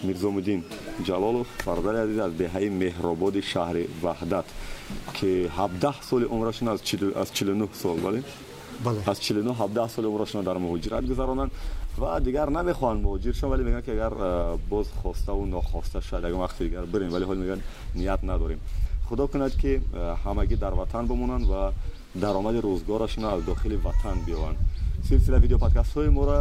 мирзомуддин 0.03 0.63
ҷалолов 1.07 1.47
фарзанди 1.65 1.99
азиз 2.05 2.19
аз 2.27 2.33
деҳаи 2.41 2.69
меҳрободи 2.83 3.41
шаҳри 3.51 3.83
ваҳдат 4.05 4.47
ки 5.17 5.31
ҳабдаҳ 5.57 5.95
соли 6.09 6.25
умрашон 6.35 6.67
аз 7.21 7.29
чилунӯ 7.37 7.67
сол 7.81 7.97
бале 8.05 8.23
аз 9.11 9.19
чилунӯ 9.19 9.53
ҳабдаҳ 9.61 9.87
соли 9.95 10.07
умрашон 10.07 10.43
дар 10.43 10.57
муҳоҷират 10.57 11.03
гузаронанд 11.11 11.51
ва 11.97 12.19
дигар 12.27 12.47
намехоҳанд 12.57 12.99
муҳоҷир 13.05 13.33
шон 13.39 13.49
вале 13.49 13.63
мегӯянд 13.63 13.85
ки 13.85 13.91
агар 13.97 14.13
боз 14.69 14.87
хоставу 15.01 15.45
нохоста 15.45 16.01
шояд 16.01 16.23
ягон 16.23 16.41
вақти 16.45 16.61
дигар 16.67 16.85
бирем 16.93 17.09
вале 17.15 17.25
ҳол 17.25 17.37
мегӯянд 17.43 17.63
ният 17.95 18.21
надорем 18.23 18.59
худо 19.07 19.27
кунад 19.27 19.53
ки 19.61 19.81
ҳамагӣ 20.23 20.55
дар 20.63 20.73
ватан 20.81 21.03
бимонанд 21.07 21.45
ва 21.45 21.73
даромади 22.15 22.59
рӯзгорашона 22.67 23.27
аз 23.35 23.41
дохили 23.43 23.75
ватан 23.87 24.17
биёванд 24.27 24.57
силсила 25.07 25.37
видеоподкастҳои 25.39 26.09
моро 26.09 26.37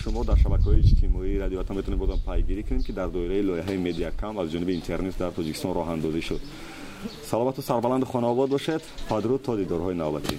шумо 0.00 0.24
дар 0.24 0.38
шабакаҳои 0.44 0.80
иҷтимоии 0.80 1.40
радио 1.44 1.58
ватан 1.58 1.76
метавонед 1.76 2.00
бозам 2.04 2.20
пайгирӣ 2.28 2.62
кунед 2.68 2.82
ки 2.86 2.92
дар 2.92 3.08
доираи 3.16 3.42
лоиҳаи 3.48 3.78
медиакам 3.88 4.38
аз 4.38 4.48
ҷониби 4.52 4.72
интернет 4.80 5.14
дар 5.18 5.30
тоҷикистон 5.38 5.72
роҳандозӣ 5.78 6.22
шуд 6.28 6.40
саломату 7.30 7.62
сарбаланду 7.62 8.06
хонаобод 8.06 8.50
бошед 8.50 8.82
падруд 9.08 9.42
то 9.42 9.52
дидорҳои 9.56 9.94
навбатӣ 10.02 10.36